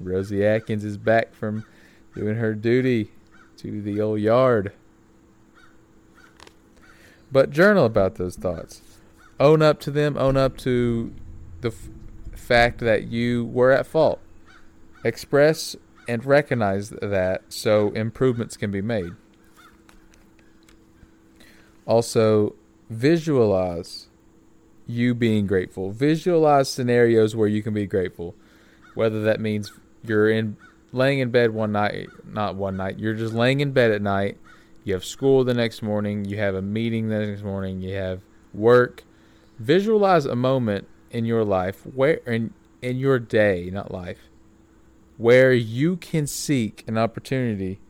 Rosie 0.00 0.44
Adkins 0.44 0.82
is 0.82 0.96
back 0.96 1.32
from 1.32 1.64
doing 2.16 2.34
her 2.38 2.56
duty 2.56 3.12
to 3.58 3.82
the 3.82 4.00
old 4.00 4.20
yard. 4.20 4.72
But 7.30 7.50
journal 7.50 7.84
about 7.84 8.14
those 8.16 8.36
thoughts 8.36 8.82
own 9.40 9.62
up 9.62 9.80
to 9.80 9.90
them, 9.90 10.16
own 10.16 10.36
up 10.36 10.56
to 10.58 11.12
the 11.60 11.68
f- 11.68 11.88
fact 12.34 12.80
that 12.80 13.04
you 13.04 13.44
were 13.44 13.70
at 13.70 13.86
fault. 13.86 14.20
Express 15.04 15.76
and 16.08 16.24
recognize 16.24 16.90
that 16.90 17.42
so 17.48 17.90
improvements 17.90 18.56
can 18.56 18.70
be 18.70 18.82
made. 18.82 19.12
Also, 21.86 22.54
visualize 22.90 24.08
you 24.86 25.14
being 25.14 25.46
grateful. 25.46 25.90
Visualize 25.90 26.68
scenarios 26.70 27.36
where 27.36 27.48
you 27.48 27.62
can 27.62 27.74
be 27.74 27.86
grateful. 27.86 28.34
Whether 28.94 29.22
that 29.22 29.40
means 29.40 29.72
you're 30.02 30.30
in 30.30 30.56
laying 30.92 31.18
in 31.18 31.30
bed 31.30 31.50
one 31.50 31.72
night, 31.72 32.08
not 32.26 32.56
one 32.56 32.76
night, 32.76 32.98
you're 32.98 33.14
just 33.14 33.34
laying 33.34 33.60
in 33.60 33.72
bed 33.72 33.90
at 33.90 34.02
night. 34.02 34.38
You 34.84 34.94
have 34.94 35.04
school 35.04 35.44
the 35.44 35.54
next 35.54 35.82
morning, 35.82 36.24
you 36.24 36.38
have 36.38 36.54
a 36.54 36.62
meeting 36.62 37.08
the 37.08 37.26
next 37.26 37.42
morning, 37.42 37.82
you 37.82 37.94
have 37.94 38.22
work, 38.54 39.04
Visualize 39.58 40.24
a 40.24 40.36
moment 40.36 40.86
in 41.10 41.24
your 41.24 41.44
life 41.44 41.84
where 41.84 42.20
in 42.26 42.54
in 42.80 42.96
your 42.96 43.18
day, 43.18 43.70
not 43.72 43.90
life, 43.90 44.30
where 45.16 45.52
you 45.52 45.96
can 45.96 46.28
seek 46.28 46.84
an 46.86 46.96
opportunity 46.96 47.80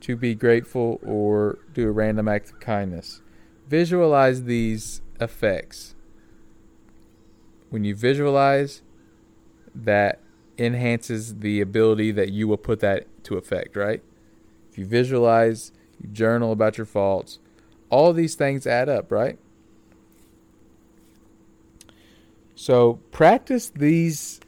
to 0.00 0.16
be 0.16 0.34
grateful 0.34 1.00
or 1.02 1.58
do 1.72 1.88
a 1.88 1.90
random 1.90 2.28
act 2.28 2.50
of 2.50 2.60
kindness. 2.60 3.22
Visualize 3.68 4.44
these 4.44 5.00
effects. 5.18 5.94
When 7.70 7.84
you 7.84 7.94
visualize, 7.94 8.82
that 9.74 10.20
enhances 10.58 11.36
the 11.36 11.60
ability 11.60 12.10
that 12.12 12.32
you 12.32 12.48
will 12.48 12.56
put 12.56 12.80
that 12.80 13.06
to 13.24 13.36
effect, 13.36 13.76
right? 13.76 14.02
If 14.70 14.78
you 14.78 14.86
visualize, 14.86 15.72
you 16.00 16.08
journal 16.08 16.52
about 16.52 16.78
your 16.78 16.86
faults, 16.86 17.38
all 17.90 18.12
these 18.12 18.34
things 18.34 18.66
add 18.66 18.88
up, 18.88 19.10
right? 19.12 19.38
So 22.54 22.94
practice 23.12 23.70
these 23.70 24.40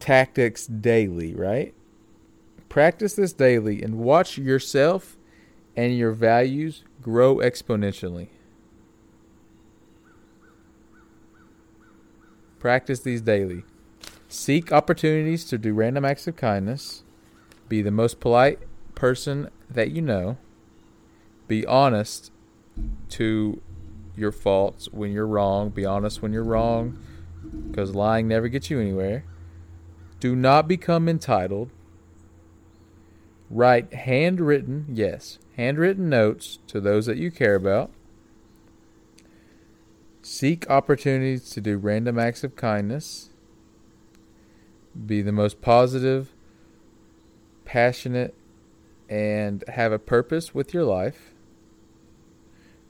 tactics 0.00 0.66
daily, 0.66 1.34
right? 1.34 1.74
Practice 2.68 3.14
this 3.14 3.32
daily 3.32 3.82
and 3.82 3.98
watch 3.98 4.36
yourself 4.36 5.16
and 5.76 5.96
your 5.96 6.12
values 6.12 6.82
grow 7.00 7.36
exponentially. 7.36 8.28
Practice 12.58 13.00
these 13.00 13.20
daily. 13.20 13.62
Seek 14.28 14.70
opportunities 14.70 15.44
to 15.46 15.56
do 15.56 15.72
random 15.72 16.04
acts 16.04 16.26
of 16.26 16.36
kindness. 16.36 17.02
Be 17.68 17.80
the 17.80 17.90
most 17.90 18.20
polite 18.20 18.58
person 18.94 19.48
that 19.70 19.90
you 19.90 20.02
know. 20.02 20.36
Be 21.46 21.64
honest 21.64 22.30
to 23.10 23.62
your 24.16 24.32
faults 24.32 24.88
when 24.92 25.12
you're 25.12 25.26
wrong. 25.26 25.70
Be 25.70 25.86
honest 25.86 26.20
when 26.20 26.32
you're 26.32 26.44
wrong 26.44 26.98
because 27.68 27.94
lying 27.94 28.28
never 28.28 28.48
gets 28.48 28.68
you 28.68 28.80
anywhere. 28.80 29.24
Do 30.20 30.36
not 30.36 30.68
become 30.68 31.08
entitled. 31.08 31.70
Write 33.50 33.94
handwritten, 33.94 34.86
yes, 34.92 35.38
handwritten 35.56 36.10
notes 36.10 36.58
to 36.66 36.80
those 36.80 37.06
that 37.06 37.16
you 37.16 37.30
care 37.30 37.54
about. 37.54 37.90
Seek 40.20 40.68
opportunities 40.68 41.48
to 41.50 41.62
do 41.62 41.78
random 41.78 42.18
acts 42.18 42.44
of 42.44 42.56
kindness. 42.56 43.30
Be 45.06 45.22
the 45.22 45.32
most 45.32 45.60
positive, 45.60 46.34
passionate, 47.64 48.34
and 49.08 49.64
have 49.68 49.92
a 49.92 49.98
purpose 49.98 50.54
with 50.54 50.74
your 50.74 50.84
life. 50.84 51.34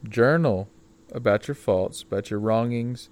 Journal 0.08 0.68
about 1.12 1.48
your 1.48 1.54
faults, 1.54 2.02
about 2.02 2.30
your 2.30 2.40
wrongings, 2.40 3.08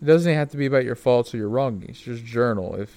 it 0.00 0.04
doesn't 0.04 0.34
have 0.34 0.50
to 0.50 0.56
be 0.56 0.66
about 0.66 0.84
your 0.84 0.94
faults 0.94 1.32
or 1.32 1.38
your 1.38 1.48
wrongings. 1.48 2.00
Just 2.00 2.24
journal. 2.24 2.74
If 2.74 2.94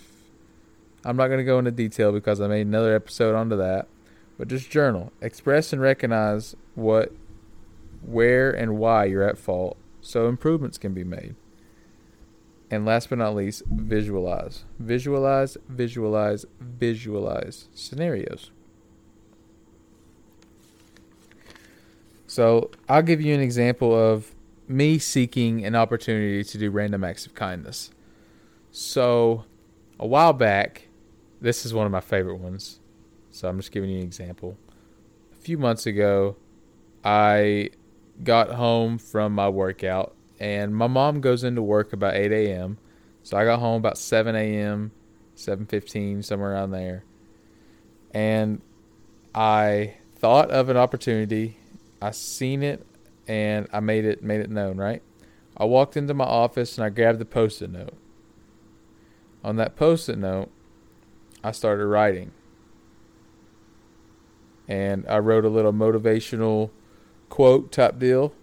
I'm 1.06 1.16
not 1.16 1.28
going 1.28 1.40
to 1.40 1.46
go 1.46 1.60
into 1.60 1.72
detail 1.72 2.12
because 2.12 2.42
I 2.42 2.48
made 2.48 2.68
another 2.68 2.94
episode 2.94 3.36
onto 3.36 3.56
that, 3.58 3.88
but 4.38 4.48
just 4.48 4.70
journal. 4.70 5.14
Express 5.22 5.72
and 5.72 5.82
recognize 5.82 6.56
what, 6.76 7.14
where, 8.06 8.52
and 8.52 8.78
why 8.78 9.06
you're 9.06 9.24
at 9.24 9.38
fault, 9.38 9.78
so 10.02 10.28
improvements 10.28 10.78
can 10.78 10.94
be 10.94 11.04
made. 11.04 11.36
And 12.72 12.86
last 12.86 13.10
but 13.10 13.18
not 13.18 13.36
least, 13.36 13.64
visualize. 13.66 14.64
Visualize, 14.78 15.58
visualize, 15.68 16.46
visualize 16.60 17.68
scenarios. 17.74 18.52
So 22.28 22.70
I'll 22.88 23.02
give 23.02 23.22
you 23.22 23.34
an 23.34 23.42
example 23.42 23.94
of 23.96 24.36
me 24.68 25.00
seeking 25.00 25.66
an 25.66 25.76
opportunity 25.76 26.44
to 26.44 26.58
do 26.60 26.70
random 26.70 27.04
acts 27.04 27.26
of 27.26 27.34
kindness. 27.34 27.90
So, 28.72 29.46
a 30.00 30.06
while 30.06 30.34
back, 30.34 30.90
this 31.42 31.66
is 31.66 31.74
one 31.74 31.88
of 31.88 31.92
my 31.92 32.02
favorite 32.02 32.38
ones. 32.38 32.80
So 33.32 33.48
I'm 33.48 33.58
just 33.58 33.72
giving 33.72 33.90
you 33.90 33.98
an 33.98 34.04
example. 34.04 34.58
A 35.34 35.36
few 35.36 35.58
months 35.58 35.86
ago, 35.86 36.36
I 37.04 37.72
got 38.24 38.52
home 38.52 38.98
from 38.98 39.34
my 39.34 39.50
workout, 39.50 40.16
and 40.40 40.76
my 40.76 40.88
mom 40.88 41.22
goes 41.22 41.44
into 41.44 41.62
work 41.62 41.94
about 41.94 42.16
8 42.16 42.32
a.m. 42.32 42.78
So 43.24 43.38
I 43.38 43.46
got 43.46 43.60
home 43.60 43.78
about 43.78 43.98
7 43.98 44.36
a.m., 44.36 44.92
7:15, 45.36 46.24
somewhere 46.24 46.54
around 46.54 46.72
there, 46.72 47.04
and 48.12 48.62
I 49.34 49.96
thought 50.16 50.52
of 50.52 50.70
an 50.70 50.78
opportunity. 50.78 51.58
I 52.02 52.12
seen 52.12 52.64
it, 52.64 52.86
and 53.28 53.68
I 53.72 53.80
made 53.80 54.06
it 54.06 54.24
made 54.24 54.42
it 54.42 54.50
known. 54.50 54.78
Right. 54.78 55.02
I 55.56 55.66
walked 55.66 55.98
into 55.98 56.14
my 56.14 56.26
office 56.26 56.78
and 56.78 56.86
I 56.86 56.90
grabbed 56.90 57.20
the 57.20 57.26
post-it 57.26 57.70
note. 57.70 57.94
On 59.44 59.58
that 59.58 59.76
post-it 59.76 60.18
note, 60.18 60.50
I 61.44 61.52
started 61.52 61.86
writing. 61.86 62.32
And 64.68 65.06
I 65.10 65.18
wrote 65.20 65.44
a 65.44 65.50
little 65.50 65.74
motivational 65.74 66.70
quote 67.28 67.72
type 67.72 68.00
deal 68.00 68.34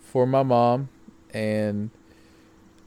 for 0.00 0.26
my 0.26 0.42
mom 0.42 0.88
and 1.34 1.90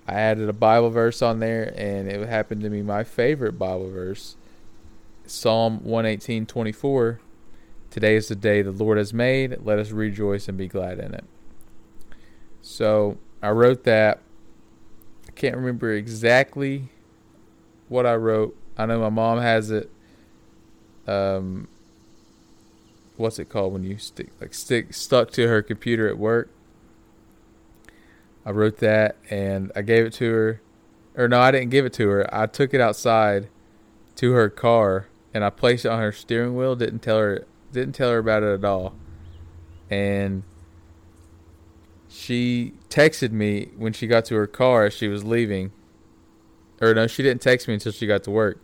I 0.07 0.13
added 0.13 0.47
a 0.47 0.53
Bible 0.53 0.89
verse 0.89 1.21
on 1.21 1.39
there 1.39 1.73
and 1.77 2.07
it 2.07 2.27
happened 2.27 2.61
to 2.61 2.69
be 2.69 2.81
my 2.81 3.03
favorite 3.03 3.59
Bible 3.59 3.91
verse. 3.91 4.35
Psalm 5.25 5.81
118:24 5.83 7.19
Today 7.89 8.15
is 8.15 8.27
the 8.27 8.35
day 8.35 8.61
the 8.61 8.71
Lord 8.71 8.97
has 8.97 9.13
made, 9.13 9.57
let 9.63 9.79
us 9.79 9.91
rejoice 9.91 10.47
and 10.47 10.57
be 10.57 10.67
glad 10.67 10.99
in 10.99 11.13
it. 11.13 11.23
So, 12.61 13.17
I 13.41 13.49
wrote 13.49 13.83
that 13.83 14.19
I 15.27 15.31
can't 15.31 15.55
remember 15.55 15.91
exactly 15.91 16.89
what 17.87 18.05
I 18.05 18.15
wrote. 18.15 18.57
I 18.77 18.85
know 18.85 18.99
my 18.99 19.09
mom 19.09 19.39
has 19.39 19.71
it 19.71 19.89
um 21.07 21.67
what's 23.15 23.39
it 23.39 23.49
called 23.49 23.71
when 23.73 23.83
you 23.83 23.97
stick 23.97 24.27
like 24.41 24.53
stick 24.53 24.93
stuck 24.93 25.31
to 25.31 25.47
her 25.47 25.61
computer 25.61 26.07
at 26.07 26.17
work. 26.17 26.49
I 28.47 28.51
wrote 28.51 28.77
that 28.77 29.17
and 29.29 29.73
I 29.75 29.81
gave 29.81 30.05
it 30.05 30.13
to 30.13 30.31
her. 30.31 30.61
Or 31.17 31.27
no, 31.27 31.41
I 31.41 31.51
didn't 31.51 31.69
give 31.69 31.85
it 31.85 31.91
to 31.93 32.07
her. 32.07 32.33
I 32.33 32.45
took 32.45 32.73
it 32.73 32.79
outside 32.79 33.49
to 34.15 34.31
her 34.31 34.49
car 34.49 35.07
and 35.33 35.43
I 35.43 35.49
placed 35.49 35.83
it 35.83 35.89
on 35.89 35.99
her 35.99 36.13
steering 36.13 36.55
wheel. 36.55 36.73
Didn't 36.77 36.99
tell 36.99 37.17
her 37.17 37.45
didn't 37.73 37.93
tell 37.93 38.09
her 38.09 38.19
about 38.19 38.43
it 38.43 38.53
at 38.53 38.63
all. 38.63 38.95
And 39.89 40.43
she 42.07 42.73
texted 42.89 43.33
me 43.33 43.71
when 43.75 43.91
she 43.91 44.07
got 44.07 44.23
to 44.25 44.35
her 44.35 44.47
car 44.47 44.85
as 44.85 44.93
she 44.93 45.09
was 45.09 45.25
leaving. 45.25 45.73
Or 46.79 46.93
no, 46.93 47.05
she 47.05 47.23
didn't 47.23 47.41
text 47.41 47.67
me 47.67 47.73
until 47.73 47.91
she 47.91 48.07
got 48.07 48.23
to 48.23 48.31
work. 48.31 48.61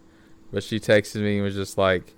But 0.50 0.64
she 0.64 0.80
texted 0.80 1.22
me 1.22 1.36
and 1.36 1.44
was 1.44 1.56
just 1.56 1.78
like, 1.78 2.14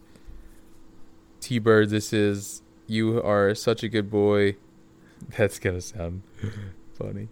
T 1.39 1.57
Bird, 1.57 1.89
this 1.89 2.13
is 2.13 2.61
you 2.85 3.19
are 3.23 3.55
such 3.55 3.81
a 3.81 3.89
good 3.89 4.11
boy. 4.11 4.57
That's 5.35 5.57
gonna 5.57 5.81
sound 5.81 6.21
funny. 6.93 7.29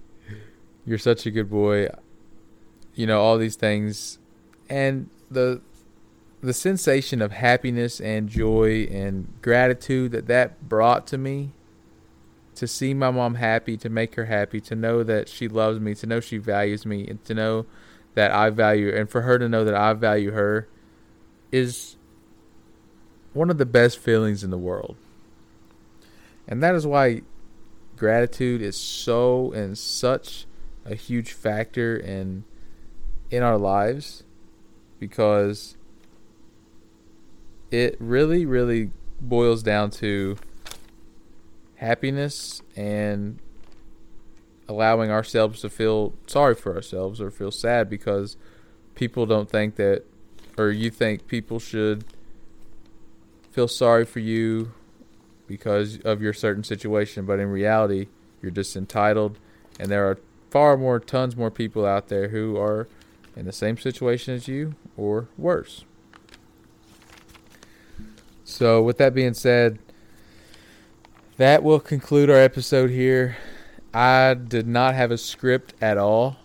You're 0.86 0.98
such 0.98 1.26
a 1.26 1.32
good 1.32 1.50
boy. 1.50 1.90
You 2.96 3.08
know 3.08 3.22
all 3.22 3.38
these 3.38 3.56
things, 3.56 4.20
and 4.70 5.10
the 5.32 5.62
the 6.42 6.54
sensation 6.54 7.22
of 7.22 7.32
happiness 7.32 8.02
and 8.02 8.28
joy 8.28 8.88
and 8.92 9.28
gratitude 9.42 10.12
that 10.12 10.28
that 10.28 10.68
brought 10.68 11.08
to 11.08 11.18
me. 11.18 11.52
To 12.58 12.68
see 12.68 12.94
my 12.94 13.10
mom 13.10 13.36
happy, 13.36 13.78
to 13.78 13.90
make 13.90 14.14
her 14.14 14.26
happy, 14.26 14.62
to 14.62 14.76
know 14.76 15.02
that 15.02 15.28
she 15.28 15.48
loves 15.48 15.80
me, 15.80 15.96
to 15.96 16.06
know 16.06 16.20
she 16.20 16.38
values 16.38 16.86
me, 16.86 17.08
and 17.08 17.24
to 17.26 17.34
know 17.34 17.66
that 18.14 18.32
I 18.32 18.52
value, 18.52 18.96
and 18.96 19.10
for 19.10 19.22
her 19.22 19.40
to 19.40 19.50
know 19.50 19.66
that 19.66 19.74
I 19.74 19.94
value 19.94 20.32
her, 20.32 20.68
is 21.52 21.96
one 23.34 23.50
of 23.50 23.58
the 23.58 23.66
best 23.66 23.98
feelings 23.98 24.44
in 24.44 24.52
the 24.52 24.58
world. 24.58 24.96
And 26.48 26.62
that 26.62 26.76
is 26.76 26.86
why 26.86 27.24
gratitude 27.96 28.62
is 28.62 28.78
so 28.78 29.52
and 29.54 29.76
such 29.76 30.46
a 30.86 30.96
huge 30.96 31.32
factor 31.32 31.96
in 31.96 32.44
in 33.32 33.42
our 33.42 33.58
lives 33.58 34.24
because 35.00 35.76
it 37.72 37.96
really 38.00 38.46
really 38.46 38.92
boils 39.20 39.64
down 39.64 39.90
to 39.90 40.36
happiness 41.76 42.62
and 42.76 43.40
allowing 44.68 45.10
ourselves 45.10 45.62
to 45.62 45.70
feel 45.70 46.14
sorry 46.28 46.56
for 46.56 46.76
ourselves 46.76 47.20
or 47.20 47.32
feel 47.32 47.52
sad 47.52 47.90
because 47.90 48.38
people 48.96 49.26
don't 49.26 49.50
think 49.50 49.76
that 49.76 50.04
or 50.58 50.70
you 50.70 50.90
think 50.90 51.28
people 51.28 51.60
should 51.60 52.06
feel 53.52 53.68
sorry 53.68 54.06
for 54.06 54.20
you 54.20 54.72
because 55.48 56.00
of 56.00 56.22
your 56.22 56.34
certain 56.34 56.64
situation, 56.64 57.26
but 57.26 57.40
in 57.40 57.48
reality, 57.50 58.08
you're 58.42 58.52
just 58.52 58.76
entitled, 58.76 59.38
and 59.80 59.90
there 59.90 60.10
are 60.10 60.18
far 60.54 60.78
more, 60.78 61.00
tons 61.00 61.36
more 61.36 61.50
people 61.50 61.84
out 61.84 62.10
there 62.10 62.28
who 62.28 62.56
are 62.58 62.88
in 63.36 63.48
the 63.48 63.52
same 63.52 63.76
situation 63.76 64.36
as 64.36 64.48
you 64.48 64.76
or 64.96 65.28
worse. 65.36 65.84
So, 68.44 68.80
with 68.84 69.00
that 69.00 69.16
being 69.16 69.34
said, 69.34 69.80
that 71.38 71.64
will 71.64 71.80
conclude 71.80 72.30
our 72.30 72.38
episode 72.38 72.92
here. 72.92 73.36
I 73.96 74.36
did 74.36 74.68
not 74.68 74.94
have 74.94 75.10
a 75.10 75.18
script 75.18 75.74
at 75.82 75.98
all, 75.98 76.38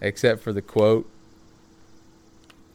except 0.00 0.42
for 0.42 0.52
the 0.52 0.62
quote 0.62 1.08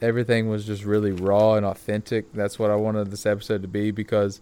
everything 0.01 0.47
was 0.47 0.65
just 0.65 0.85
really 0.85 1.11
raw 1.11 1.55
and 1.55 1.65
authentic. 1.65 2.31
That's 2.31 2.57
what 2.57 2.71
I 2.71 2.75
wanted 2.75 3.11
this 3.11 3.25
episode 3.25 3.63
to 3.63 3.67
be 3.67 3.91
because 3.91 4.39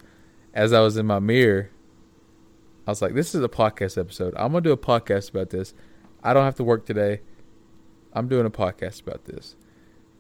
as 0.54 0.72
I 0.72 0.82
was 0.82 0.98
in 0.98 1.08
my 1.08 1.18
mirror, 1.18 1.72
I 2.88 2.92
was 2.92 3.02
like, 3.02 3.14
this 3.14 3.36
is 3.36 3.44
a 3.44 3.50
podcast 3.50 3.98
episode. 3.98 4.34
I'm 4.36 4.52
going 4.52 4.64
to 4.64 4.70
do 4.70 4.74
a 4.74 4.78
podcast 4.78 5.30
about 5.30 5.50
this. 5.50 5.74
I 6.24 6.34
don't 6.34 6.44
have 6.44 6.56
to 6.56 6.64
work 6.64 6.86
today. 6.86 7.22
I'm 8.14 8.28
doing 8.28 8.46
a 8.46 8.50
podcast 8.50 9.02
about 9.02 9.26
this. 9.26 9.56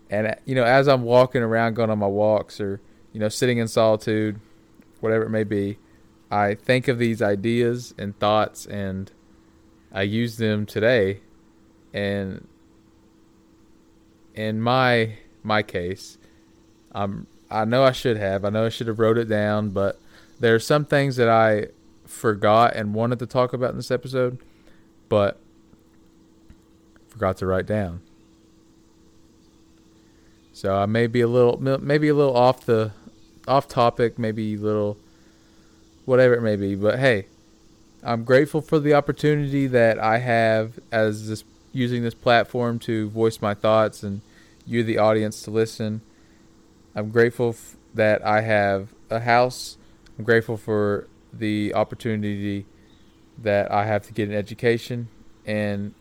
And, 0.10 0.28
uh, 0.28 0.36
you 0.45 0.56
know, 0.56 0.63
as 0.63 0.88
I'm 0.88 1.04
walking 1.04 1.41
around, 1.41 1.74
going 1.74 1.89
on 1.89 2.00
my 2.00 2.08
walks 2.08 2.60
or, 2.62 2.82
you 3.13 3.19
know, 3.19 3.30
sitting 3.30 3.58
in 3.58 3.67
solitude, 3.67 4.39
whatever 5.00 5.26
it 5.26 5.30
may 5.30 5.43
be, 5.43 5.78
I 6.30 6.56
think 6.56 6.88
of 6.88 7.00
these 7.00 7.22
ideas 7.22 7.93
and 7.98 8.17
thoughts 8.19 8.65
and 8.65 9.12
I 9.91 10.04
use 10.04 10.38
them 10.38 10.65
today. 10.65 11.22
And 11.93 12.48
in 14.39 14.62
my 14.62 15.17
my 15.43 15.62
case. 15.62 16.17
I'm 16.93 17.28
I 17.52 17.65
know 17.65 17.84
I 17.84 17.91
should 17.91 18.17
have. 18.17 18.45
I 18.45 18.50
know 18.50 18.65
I 18.65 18.69
should 18.69 18.88
have 18.88 19.00
wrote 19.00 19.17
it 19.17 19.26
down, 19.26 19.72
but 19.72 20.00
there 20.39 20.56
are 20.56 20.60
some 20.60 20.86
things 20.86 21.17
that 21.17 21.30
I 21.30 21.67
forgot 22.10 22.76
and 22.76 22.93
wanted 22.93 23.19
to 23.19 23.26
talk 23.26 23.54
about 23.54 23.69
in 23.69 23.78
this 23.78 23.91
episode, 23.91 24.39
but 25.08 25.39
forgot 27.08 27.38
to 27.38 27.45
write 27.45 27.65
down. 27.65 28.02
So 30.52 30.76
I 30.76 30.86
may 30.88 31.08
be 31.08 31.22
a 31.22 31.28
little, 31.28 31.58
maybe 31.80 32.10
a 32.10 32.13
little 32.13 32.36
off 32.36 32.65
the, 32.65 32.91
off 33.48 33.67
topic, 33.67 34.19
maybe 34.19 34.56
a 34.56 34.58
little, 34.58 34.98
whatever 36.06 36.34
it 36.34 36.41
may 36.41 36.56
be. 36.56 36.76
But 36.76 37.00
hey, 37.00 37.28
I'm 38.04 38.24
grateful 38.24 38.62
for 38.62 38.80
the 38.80 38.93
opportunity 38.93 39.67
that 39.67 40.00
I 40.00 40.17
have 40.17 40.80
as 40.91 41.30
this 41.30 41.43
using 41.72 42.02
this 42.02 42.15
platform 42.15 42.80
to 42.80 43.10
voice 43.10 43.41
my 43.41 43.54
thoughts 43.54 44.02
and 44.02 44.22
you, 44.65 44.84
the 44.84 44.98
audience, 44.98 45.43
to 45.43 45.52
listen. 45.52 46.02
I'm 46.95 47.12
grateful 47.12 47.50
f- 47.50 47.76
that 47.93 48.26
I 48.26 48.41
have 48.41 48.89
a 49.10 49.19
house. 49.22 49.78
I'm 50.17 50.26
grateful 50.26 50.58
for 50.58 51.08
the 51.32 51.74
opportunity 51.74 52.65
that 53.38 53.72
I 53.72 53.86
have 53.86 54.04
to 54.04 54.13
get 54.13 54.30
an 54.30 54.36
education. 54.36 55.08
And, 55.46 55.94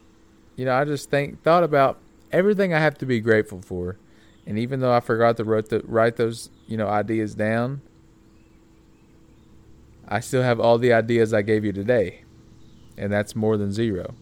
you 0.57 0.64
know, 0.64 0.75
I 0.75 0.85
just 0.85 1.11
think, 1.11 1.43
thought 1.43 1.62
about 1.64 1.99
everything 2.33 2.75
I 2.75 2.81
have 2.81 2.99
to 2.99 3.07
be 3.07 3.21
grateful 3.21 3.61
for. 3.61 3.97
And 4.47 4.59
even 4.59 4.81
though 4.81 4.93
I 4.93 5.01
forgot 5.01 5.37
to 5.37 5.45
write, 5.45 5.69
the, 5.69 5.81
write 5.85 6.17
those, 6.17 6.51
you 6.67 6.77
know, 6.77 6.88
ideas 6.88 7.35
down, 7.35 7.83
I 10.09 10.21
still 10.21 10.43
have 10.43 10.59
all 10.59 10.79
the 10.79 10.93
ideas 10.93 11.35
I 11.35 11.43
gave 11.43 11.64
you 11.64 11.73
today. 11.73 12.25
And 12.97 13.12
that's 13.12 13.37
more 13.37 13.57
than 13.57 13.73
zero. 13.73 14.14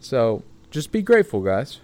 So 0.00 0.42
just 0.70 0.92
be 0.92 1.00
grateful, 1.00 1.40
guys. 1.40 1.80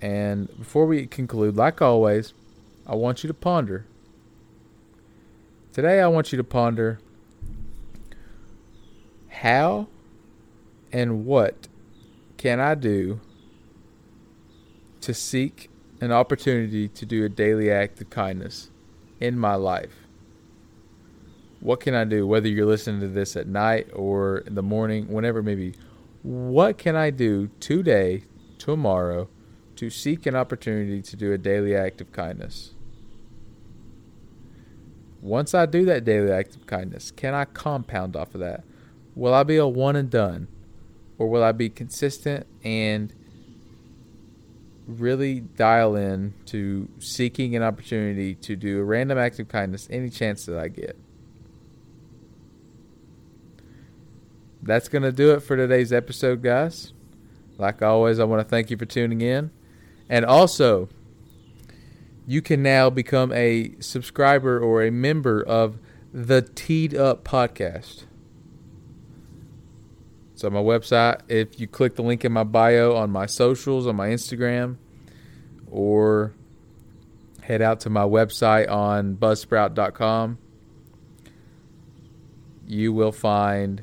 And 0.00 0.48
before 0.58 0.86
we 0.86 1.06
conclude, 1.06 1.56
like 1.56 1.80
always, 1.80 2.34
I 2.86 2.94
want 2.94 3.22
you 3.22 3.28
to 3.28 3.34
ponder. 3.34 3.86
Today, 5.74 6.00
I 6.00 6.06
want 6.06 6.30
you 6.30 6.36
to 6.36 6.44
ponder 6.44 7.00
how 9.28 9.88
and 10.92 11.26
what 11.26 11.66
can 12.36 12.60
I 12.60 12.76
do 12.76 13.20
to 15.00 15.12
seek 15.12 15.68
an 16.00 16.12
opportunity 16.12 16.86
to 16.86 17.04
do 17.04 17.24
a 17.24 17.28
daily 17.28 17.72
act 17.72 18.00
of 18.00 18.08
kindness 18.08 18.70
in 19.18 19.36
my 19.36 19.56
life? 19.56 20.06
What 21.58 21.80
can 21.80 21.92
I 21.92 22.04
do, 22.04 22.24
whether 22.24 22.46
you're 22.46 22.66
listening 22.66 23.00
to 23.00 23.08
this 23.08 23.34
at 23.34 23.48
night 23.48 23.88
or 23.92 24.38
in 24.38 24.54
the 24.54 24.62
morning, 24.62 25.08
whenever 25.08 25.40
it 25.40 25.42
may 25.42 25.56
be? 25.56 25.74
What 26.22 26.78
can 26.78 26.94
I 26.94 27.10
do 27.10 27.50
today 27.58 28.22
tomorrow 28.58 29.28
to 29.74 29.90
seek 29.90 30.26
an 30.26 30.36
opportunity 30.36 31.02
to 31.02 31.16
do 31.16 31.32
a 31.32 31.38
daily 31.38 31.74
act 31.74 32.00
of 32.00 32.12
kindness. 32.12 32.73
Once 35.24 35.54
I 35.54 35.64
do 35.64 35.86
that 35.86 36.04
daily 36.04 36.30
act 36.30 36.54
of 36.54 36.66
kindness, 36.66 37.10
can 37.10 37.32
I 37.32 37.46
compound 37.46 38.14
off 38.14 38.34
of 38.34 38.40
that? 38.40 38.62
Will 39.14 39.32
I 39.32 39.42
be 39.42 39.56
a 39.56 39.66
one 39.66 39.96
and 39.96 40.10
done? 40.10 40.48
Or 41.16 41.30
will 41.30 41.42
I 41.42 41.52
be 41.52 41.70
consistent 41.70 42.46
and 42.62 43.10
really 44.86 45.40
dial 45.40 45.96
in 45.96 46.34
to 46.46 46.90
seeking 46.98 47.56
an 47.56 47.62
opportunity 47.62 48.34
to 48.34 48.54
do 48.54 48.80
a 48.80 48.84
random 48.84 49.16
act 49.16 49.38
of 49.38 49.48
kindness 49.48 49.88
any 49.90 50.10
chance 50.10 50.44
that 50.44 50.58
I 50.58 50.68
get? 50.68 50.98
That's 54.62 54.88
going 54.88 55.04
to 55.04 55.12
do 55.12 55.32
it 55.32 55.40
for 55.40 55.56
today's 55.56 55.90
episode, 55.90 56.42
guys. 56.42 56.92
Like 57.56 57.80
always, 57.80 58.20
I 58.20 58.24
want 58.24 58.40
to 58.40 58.48
thank 58.48 58.70
you 58.70 58.76
for 58.76 58.84
tuning 58.84 59.22
in. 59.22 59.50
And 60.06 60.26
also, 60.26 60.90
you 62.26 62.40
can 62.42 62.62
now 62.62 62.90
become 62.90 63.32
a 63.32 63.74
subscriber 63.80 64.58
or 64.58 64.82
a 64.82 64.90
member 64.90 65.42
of 65.42 65.78
the 66.12 66.42
Teed 66.42 66.94
Up 66.94 67.24
podcast. 67.24 68.04
So 70.34 70.50
my 70.50 70.60
website, 70.60 71.20
if 71.28 71.60
you 71.60 71.66
click 71.66 71.94
the 71.96 72.02
link 72.02 72.24
in 72.24 72.32
my 72.32 72.44
bio 72.44 72.96
on 72.96 73.10
my 73.10 73.26
socials, 73.26 73.86
on 73.86 73.96
my 73.96 74.08
Instagram, 74.08 74.76
or 75.70 76.34
head 77.42 77.62
out 77.62 77.80
to 77.80 77.90
my 77.90 78.02
website 78.02 78.70
on 78.70 79.16
buzzsprout.com, 79.16 80.38
you 82.66 82.92
will 82.92 83.12
find 83.12 83.82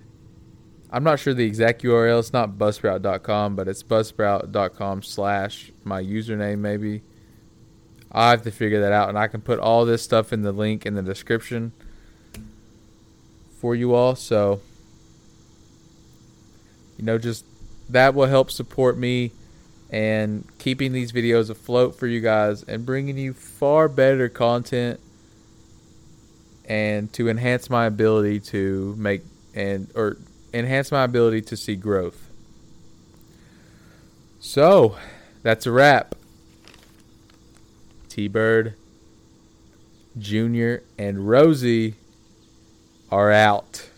I'm 0.93 1.03
not 1.03 1.19
sure 1.19 1.33
the 1.33 1.45
exact 1.45 1.83
URL. 1.83 2.19
It's 2.19 2.33
not 2.33 2.57
buzzsprout.com, 2.57 3.55
but 3.55 3.69
it's 3.69 3.81
buzzsprout.com 3.81 5.03
slash 5.03 5.71
my 5.85 6.03
username 6.03 6.59
maybe. 6.59 7.01
I 8.11 8.31
have 8.31 8.43
to 8.43 8.51
figure 8.51 8.81
that 8.81 8.91
out, 8.91 9.09
and 9.09 9.17
I 9.17 9.27
can 9.27 9.41
put 9.41 9.59
all 9.59 9.85
this 9.85 10.01
stuff 10.01 10.33
in 10.33 10.41
the 10.41 10.51
link 10.51 10.85
in 10.85 10.95
the 10.95 11.01
description 11.01 11.71
for 13.59 13.73
you 13.75 13.93
all. 13.93 14.15
So, 14.15 14.61
you 16.97 17.05
know, 17.05 17.17
just 17.17 17.45
that 17.89 18.13
will 18.13 18.27
help 18.27 18.51
support 18.51 18.97
me 18.97 19.31
and 19.89 20.45
keeping 20.57 20.91
these 20.93 21.11
videos 21.11 21.49
afloat 21.49 21.97
for 21.97 22.07
you 22.07 22.19
guys 22.19 22.63
and 22.63 22.85
bringing 22.85 23.17
you 23.17 23.33
far 23.33 23.87
better 23.87 24.29
content 24.29 24.99
and 26.65 27.11
to 27.13 27.29
enhance 27.29 27.69
my 27.69 27.85
ability 27.85 28.39
to 28.39 28.95
make 28.97 29.21
and 29.53 29.91
or 29.95 30.17
enhance 30.53 30.91
my 30.91 31.03
ability 31.03 31.41
to 31.41 31.57
see 31.57 31.75
growth. 31.75 32.29
So, 34.39 34.97
that's 35.43 35.65
a 35.65 35.71
wrap. 35.71 36.15
T 38.11 38.27
Bird, 38.27 38.73
Junior, 40.17 40.83
and 40.97 41.29
Rosie 41.29 41.95
are 43.09 43.31
out. 43.31 43.89